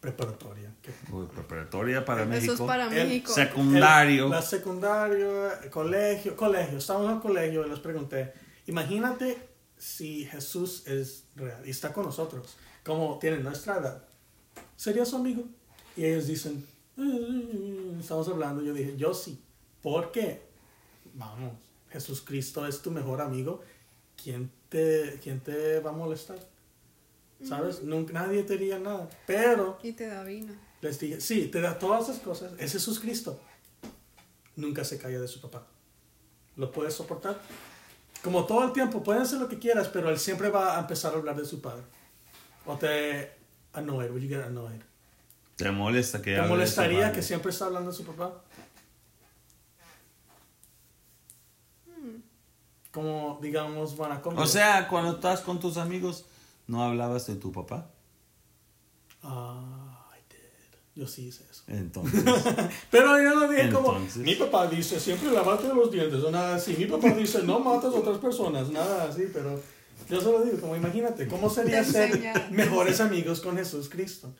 [0.00, 0.72] preparatoria.
[1.12, 2.52] Uy, preparatoria para Eso México.
[2.54, 3.32] es para El México.
[3.32, 4.24] Secundario.
[4.26, 6.78] El- la secundario, el colegio, colegio.
[6.78, 8.32] Estábamos en el colegio y les pregunté,
[8.66, 9.38] imagínate
[9.76, 14.04] si Jesús es real y está con nosotros, como tiene nuestra edad.
[14.76, 15.44] ¿Sería su amigo?
[15.96, 16.64] Y ellos dicen,
[16.96, 18.62] "Eh, estamos hablando.
[18.62, 19.40] Yo dije, yo sí.
[19.82, 20.42] ¿Por qué?
[21.14, 21.52] Vamos,
[21.90, 23.62] Jesús Cristo es tu mejor amigo.
[24.22, 26.38] ¿Quién te, quién te va a molestar?
[27.44, 27.82] ¿Sabes?
[27.82, 29.08] Nunca, nadie te diría nada.
[29.26, 30.52] Pero Y te da vino.
[30.80, 32.52] les dije, sí, te da todas esas cosas.
[32.58, 33.40] Es Jesús Cristo.
[34.56, 35.66] Nunca se calla de su papá.
[36.56, 37.40] ¿Lo puedes soportar?
[38.22, 41.12] Como todo el tiempo, pueden hacer lo que quieras, pero él siempre va a empezar
[41.14, 41.84] a hablar de su padre.
[42.66, 43.30] O te
[43.72, 44.80] annoyed, would you get annoyed?
[45.54, 48.42] ¿Te molesta que ¿Te de molestaría que siempre está hablando de su papá?
[52.92, 54.40] Como, digamos, van a comer.
[54.40, 56.24] O sea, cuando estás con tus amigos,
[56.68, 57.90] ¿no hablabas de tu papá?
[59.22, 60.78] Ah, I did.
[60.94, 61.64] Yo sí hice eso.
[61.66, 62.22] Entonces,
[62.90, 64.22] Pero yo lo dije como, Entonces.
[64.22, 66.76] mi papá dice, siempre lavate los dientes, o nada así.
[66.78, 69.60] Mi papá dice, no matas a otras personas, nada así, pero
[70.08, 74.32] yo solo digo, como imagínate, ¿cómo sería ser mejores amigos con Jesús Cristo?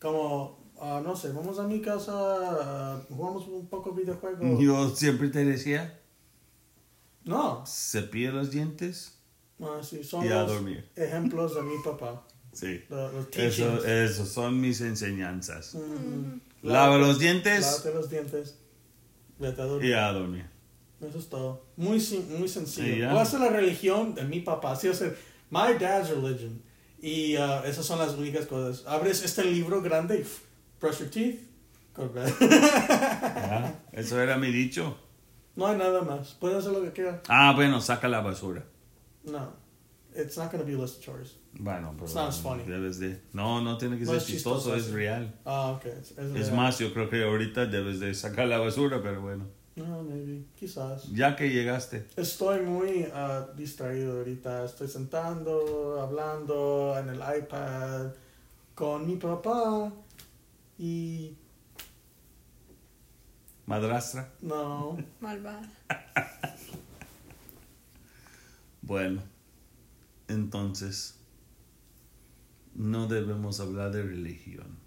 [0.00, 4.58] Como, ah, no sé, vamos a mi casa, ah, jugamos un poco videojuegos.
[4.60, 6.00] yo siempre te decía,
[7.24, 9.17] No, cepilla los dientes.
[9.60, 10.88] Ah, sí, son Y a los dormir.
[10.96, 12.24] ejemplos de mi papá.
[12.52, 12.82] Sí.
[12.88, 15.74] Los, los Eso, eso son mis enseñanzas.
[15.74, 16.40] Mm.
[16.62, 18.58] Lava los dientes Lávate los dientes.
[19.38, 19.90] Vete a dormir.
[19.90, 20.46] y a dormir.
[21.00, 21.64] Eso es todo.
[21.76, 21.98] Muy,
[22.38, 23.08] muy sencillo.
[23.12, 24.74] ¿Cuál es la religión de mi papá?
[24.74, 25.12] Sí, o sea,
[25.50, 26.60] my dad's religion.
[27.00, 28.84] Y uh, esas son las únicas cosas.
[28.86, 30.26] Abres este libro grande y
[30.80, 31.38] brush your teeth.
[32.50, 34.96] Ya, Eso era mi dicho.
[35.56, 36.34] no hay nada más.
[36.34, 37.20] Pueden hacer lo que quieran.
[37.28, 38.64] Ah, bueno, saca la basura.
[39.28, 39.52] No.
[40.14, 41.36] It's not going to be a list of chores.
[41.52, 42.64] Bueno, pero Sounds funny.
[42.64, 43.20] debes de...
[43.32, 45.32] No, no tiene que No ser es chistoso, chistoso, es real.
[45.44, 45.84] Ah, ok.
[45.86, 49.46] Es, es más, yo creo que ahorita debes de sacar la basura, pero bueno.
[49.76, 50.44] No, maybe.
[50.58, 51.08] Quizás.
[51.12, 52.06] Ya que llegaste.
[52.16, 54.64] Estoy muy uh, distraído ahorita.
[54.64, 58.12] Estoy sentando, hablando en el iPad
[58.74, 59.92] con mi papá.
[60.78, 61.36] Y
[63.66, 64.32] Madrastra.
[64.40, 64.96] no.
[65.20, 65.62] Malvada.
[68.88, 69.22] Bueno,
[70.28, 71.14] entonces,
[72.74, 74.78] no debemos hablar de religión.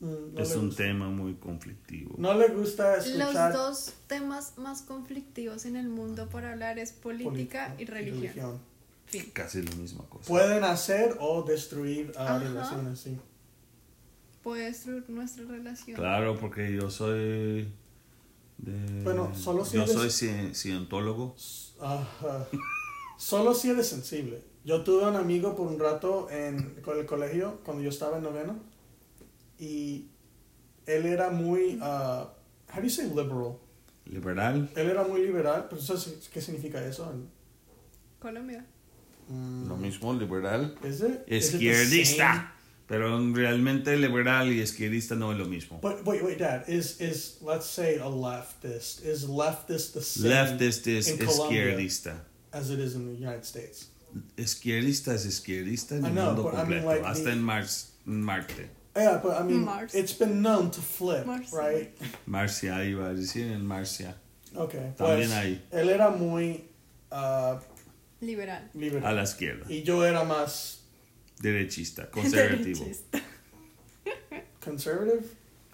[0.00, 0.82] Mm, no es un gusta.
[0.82, 2.16] tema muy conflictivo.
[2.18, 6.90] No le gusta Los escuchar dos temas más conflictivos en el mundo por hablar es
[6.92, 8.58] política y religión.
[9.06, 9.30] Fin.
[9.32, 10.26] Casi la misma cosa.
[10.26, 12.38] Pueden hacer o destruir ah, Ajá.
[12.40, 13.16] relaciones, sí.
[14.42, 15.96] Puede destruir nuestra relación.
[15.96, 17.68] Claro, porque yo soy...
[18.58, 21.36] de- Bueno, solo si Yo eres- soy ci- cientólogo.
[21.80, 22.48] Ajá.
[23.20, 24.42] Solo si eres sensible.
[24.64, 28.22] Yo tuve un amigo por un rato en con el colegio cuando yo estaba en
[28.22, 28.58] noveno
[29.58, 30.06] y
[30.86, 32.32] él era muy, ah,
[32.72, 33.58] how do you say liberal?
[34.06, 34.70] Liberal.
[34.74, 37.12] Él era muy liberal, pero ¿sabes qué significa eso?
[38.18, 38.64] Colombia.
[39.28, 40.74] Mm, Lo mismo, liberal.
[40.82, 41.20] is it?
[41.26, 42.54] Is it the Izquierdista.
[42.86, 45.78] Pero realmente liberal y izquierdista no es lo mismo.
[45.80, 46.66] But wait, wait, Dad.
[46.68, 49.04] Is is let's say a leftist?
[49.04, 52.29] Is leftist the same Leftist es in Colombia izquierdista.
[52.52, 53.88] As it is in the United States?
[54.36, 56.86] Izquierdista es izquierdista en el know, mundo but I mean, completo.
[56.86, 58.70] like hasta the- en Mars, en Marte.
[58.96, 59.94] Yeah, but I mean, Mars.
[59.94, 61.52] it's been known to flip, Mars.
[61.52, 61.90] right?
[62.26, 64.16] Marcia iba a decir en Marcia.
[64.54, 64.92] Okay.
[64.96, 65.62] También pues, ahí.
[65.70, 66.64] Él era muy
[67.12, 67.60] ah,
[68.20, 68.68] Liberal.
[68.74, 69.06] liberal.
[69.06, 69.64] A la izquierda.
[69.68, 70.80] Y yo era más
[71.40, 72.10] Derechista.
[72.10, 72.80] Conservativo.
[72.80, 73.20] Derechista.
[74.62, 75.22] conservative.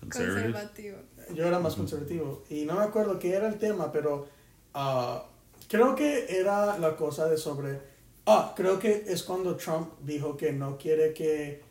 [0.01, 0.53] Conservative.
[0.53, 0.99] Conservativo.
[1.35, 2.45] Yo era más conservativo.
[2.51, 4.29] Y no me acuerdo qué era el tema, pero
[4.75, 5.25] ah,
[5.69, 7.97] creo que era la cosa de sobre...
[8.27, 11.63] Ah, creo que es cuando Trump dijo que no quiere que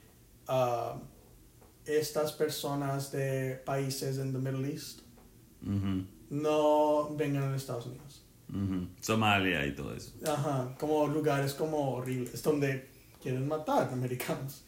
[0.48, 0.98] ah,
[1.86, 5.02] estas personas de países en the Middle East
[6.30, 8.22] no vengan a Estados Unidos.
[9.02, 10.14] Somalia y todo eso.
[10.26, 12.88] Ajá, como lugares como horribles, donde
[13.22, 14.64] quieren matar americanos.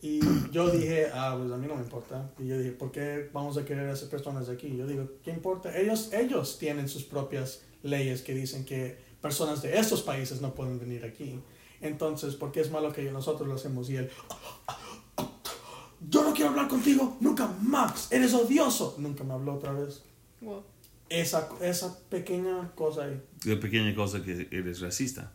[0.00, 2.30] Y yo dije, ah, pues a mí no me importa.
[2.38, 4.76] Y yo dije, ¿por qué vamos a querer a esas personas de aquí?
[4.76, 5.76] Yo digo, ¿qué importa?
[5.78, 10.78] Ellos, ellos tienen sus propias leyes que dicen que personas de esos países no pueden
[10.78, 11.40] venir aquí.
[11.80, 13.90] Entonces, ¿por qué es malo que nosotros lo hacemos?
[13.90, 14.10] Y él,
[16.08, 18.96] yo no quiero hablar contigo, nunca más, eres odioso.
[18.98, 20.02] Nunca me habló otra vez.
[20.40, 20.64] Wow.
[21.08, 23.22] Esa, esa pequeña cosa ahí.
[23.40, 25.32] Qué pequeña cosa que eres racista.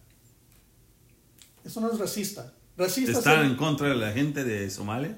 [1.63, 2.53] Eso no es racista.
[2.77, 5.17] Racista ¿Están es- en contra de la gente de Somalia?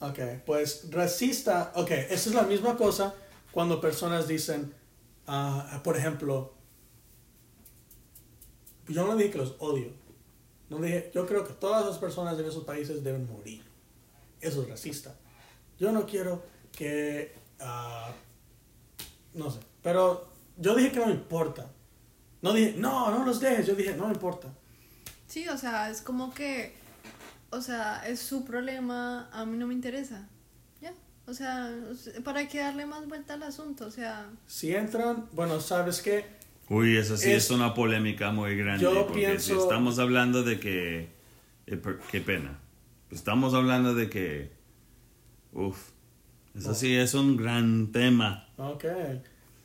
[0.00, 3.14] Ok, pues racista, ok, esa es la misma cosa
[3.50, 4.74] cuando personas dicen,
[5.26, 6.54] ah, por ejemplo,
[8.88, 9.92] yo no dije que los odio,
[10.68, 13.64] no dije, yo creo que todas las personas en esos países deben morir.
[14.40, 15.14] Eso es racista.
[15.78, 18.12] Yo no quiero que, ah,
[19.34, 21.70] no sé, pero yo dije que no me importa.
[22.42, 24.52] No dije, no, no los dejes, yo dije, no me importa.
[25.26, 26.74] Sí, o sea, es como que,
[27.50, 30.28] o sea, es su problema, a mí no me interesa.
[31.28, 31.74] O sea,
[32.24, 33.86] ¿para qué darle más vuelta al asunto?
[33.86, 36.24] O sea, Si entran, bueno, ¿sabes qué?
[36.68, 38.82] Uy, eso sí Es- es, una polémica muy grande.
[38.84, 41.08] Yo porque pienso- si estamos hablando de que...
[41.66, 42.58] eh, per- qué pena.
[43.10, 44.50] Estamos hablando de que...
[45.52, 45.90] Uf.
[46.54, 46.74] Eso No.
[46.74, 48.48] sí es un gran tema.
[48.56, 48.84] Ok.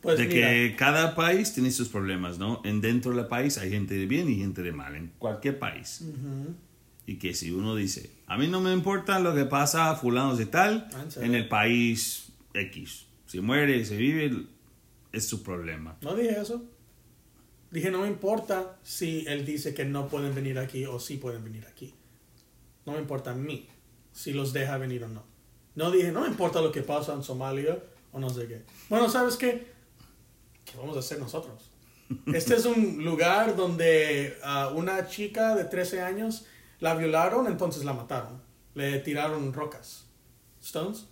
[0.01, 2.59] Pues de mira, que cada país tiene sus problemas, ¿no?
[2.63, 4.95] En dentro del país hay gente de bien y gente de mal.
[4.95, 6.01] En cualquier país.
[6.01, 6.55] Ujú.
[7.11, 10.37] Y que si uno dice, a mí no me importa lo que pasa a fulanos
[10.37, 13.05] de tal Ah, ¿en el país X.
[13.25, 14.45] Si muere, si vive,
[15.11, 15.97] es su problema.
[15.99, 16.63] No dije eso.
[17.69, 21.43] Dije, no me importa si él dice que no pueden venir aquí o sí pueden
[21.43, 21.93] venir aquí.
[22.85, 23.67] No me importa a mí
[24.13, 25.25] si los deja venir o no.
[25.75, 27.77] No dije, no me importa lo que pasa en Somalia
[28.13, 28.61] o no sé qué.
[28.87, 29.67] Bueno, ¿sabes qué?
[30.63, 31.71] ¿Qué vamos a hacer nosotros?
[32.33, 36.45] Este es un lugar donde a una chica de 13 años
[36.81, 38.41] la violaron, entonces la mataron.
[38.73, 40.07] Le tiraron rocas.
[40.61, 41.07] ¿Stones?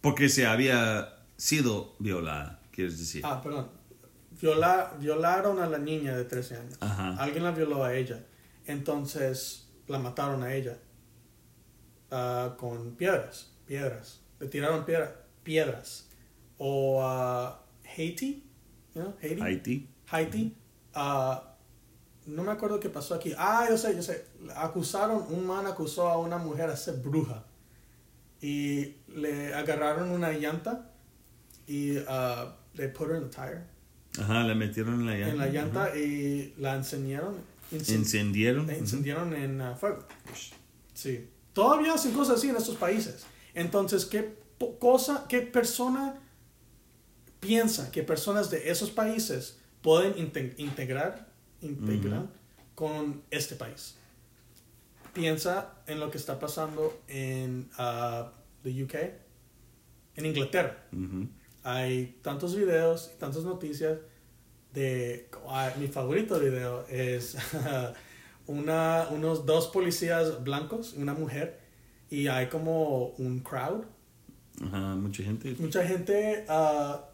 [0.00, 3.22] Porque se había sido violada, quieres decir.
[3.24, 3.68] Ah, perdón.
[4.40, 6.74] Viola, violaron a la niña de 13 años.
[6.80, 7.14] Ajá.
[7.22, 8.24] Alguien la violó a ella.
[8.66, 10.78] Entonces la mataron a ella.
[12.10, 13.52] Ah, con piedras.
[13.66, 14.20] Piedras.
[14.40, 16.08] Le tiraron piedra- piedras.
[16.58, 17.62] O a
[17.96, 18.44] Haiti.
[18.94, 19.14] ¿no?
[19.22, 19.40] Haiti.
[19.42, 19.88] Haití.
[20.08, 20.56] Haiti.
[20.94, 21.51] ah,
[22.26, 23.32] no me acuerdo qué pasó aquí.
[23.36, 24.26] Ah, yo sé, yo sé.
[24.56, 27.44] Acusaron, un man acusó a una mujer a ser bruja.
[28.40, 30.90] Y le agarraron una llanta
[31.66, 31.92] y
[32.74, 33.62] le put her in the tire.
[34.18, 35.30] Ajá, la metieron en la llanta.
[35.32, 35.96] En la llanta Ajá.
[35.96, 37.36] y la encendieron.
[37.70, 38.66] Encendieron.
[38.66, 40.04] la encendieron en ah, fuego.
[40.92, 41.28] Sí.
[41.52, 43.24] Todavía hacen cosas así en estos países.
[43.54, 44.36] Entonces, ¿qué
[44.78, 46.16] cosa, qué persona
[47.40, 51.31] piensa que personas de esos países pueden inte- integrar,
[51.62, 52.26] integrar
[52.74, 53.96] con este país?
[55.12, 58.32] Piensa en lo que está pasando en ah,
[58.62, 58.94] the UK,
[60.16, 60.76] en Inglaterra
[61.64, 63.98] hay tantos videos y tantas noticias
[64.72, 67.36] de ah, mi favorito video es
[68.46, 71.60] una unos dos policías blancos una mujer
[72.10, 73.84] y hay como un crowd
[74.60, 75.54] Ajá, mucha gente.
[75.58, 77.04] mucha gente ah,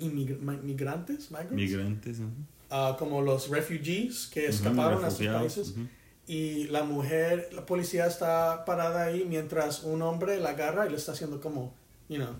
[0.00, 2.18] inmigr- mi- migrantes migrants, Migrantes.
[2.20, 2.28] ajá.
[2.70, 5.74] ah, como los refugees que escaparon a sus países
[6.26, 10.96] y la mujer, la policía está parada ahí mientras un hombre la agarra y le
[10.96, 11.74] está haciendo como,
[12.08, 12.34] you know,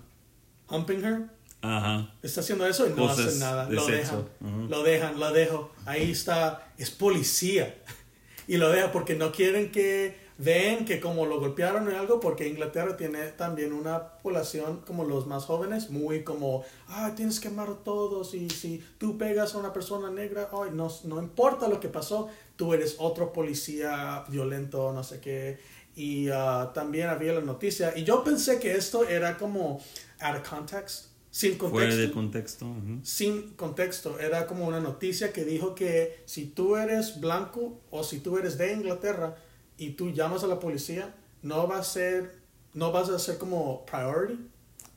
[0.69, 1.23] humping her.
[1.61, 2.13] Ajá.
[2.21, 3.69] Está haciendo eso y no Cosas hace nada.
[3.69, 4.67] Lo dejan, Ujú.
[4.69, 5.71] lo dejan, lo dejo.
[5.85, 7.75] Ahí está, es policía.
[8.47, 12.47] Y lo deja porque no quieren que vean que como lo golpearon o algo, porque
[12.47, 17.69] Inglaterra tiene también una población como los más jóvenes, muy como, ah, tienes que amar
[17.69, 21.79] a todos y si tú pegas a una persona negra, ay, no, no importa lo
[21.79, 25.59] que pasó, tú eres otro policía violento, no sé qué.
[25.95, 29.81] Y ah, también había la noticia, y yo pensé que esto era como
[30.21, 32.75] out of context, sin contexto Fuera de contexto.
[33.03, 34.19] sin contexto.
[34.19, 38.57] Era como una noticia que dijo que si tú eres blanco o si tú eres
[38.57, 39.35] de Inglaterra
[39.79, 42.39] y tú llamas a la policía, no va a ser,
[42.73, 44.39] no vas a ser como priority.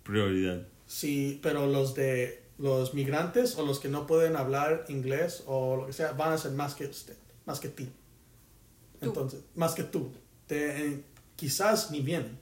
[0.02, 0.66] Prioridad.
[0.86, 5.86] Sí, pero los de los migrantes o los que no pueden hablar inglés o lo
[5.86, 7.16] que sea van a ser más que usted,
[7.46, 7.84] más que ti.
[9.00, 9.06] Tú.
[9.06, 10.12] Entonces, más que tú.
[10.46, 11.04] Te- eh,
[11.36, 12.38] quizás ni vienen.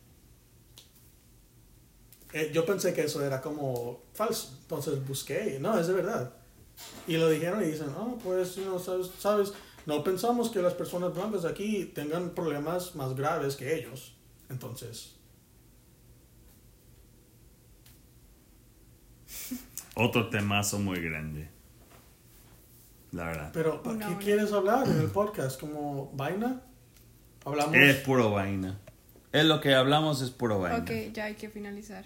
[2.33, 4.57] Eh, yo pensé que eso era como falso.
[4.63, 5.59] Entonces busqué.
[5.61, 6.33] No, es de verdad.
[7.07, 9.53] Y lo dijeron y dicen, oh, pues, you know, sabes, sabes,
[9.87, 14.15] no pensamos que las personas blancas aquí tengan problemas más graves que ellos.
[14.49, 15.17] Entonces,
[19.95, 21.49] Otro temazo muy grande.
[23.13, 23.51] La verdad.
[23.53, 25.59] pero ¿para Una qué quieres hablar en el podcast?
[25.61, 26.63] ¿Como vaina?
[27.45, 27.75] Hablamos.
[27.75, 28.79] Es puro vaina.
[29.33, 30.79] Es lo que hablamos, es puro vaina.
[30.79, 32.05] Ok, ya hay que finalizar.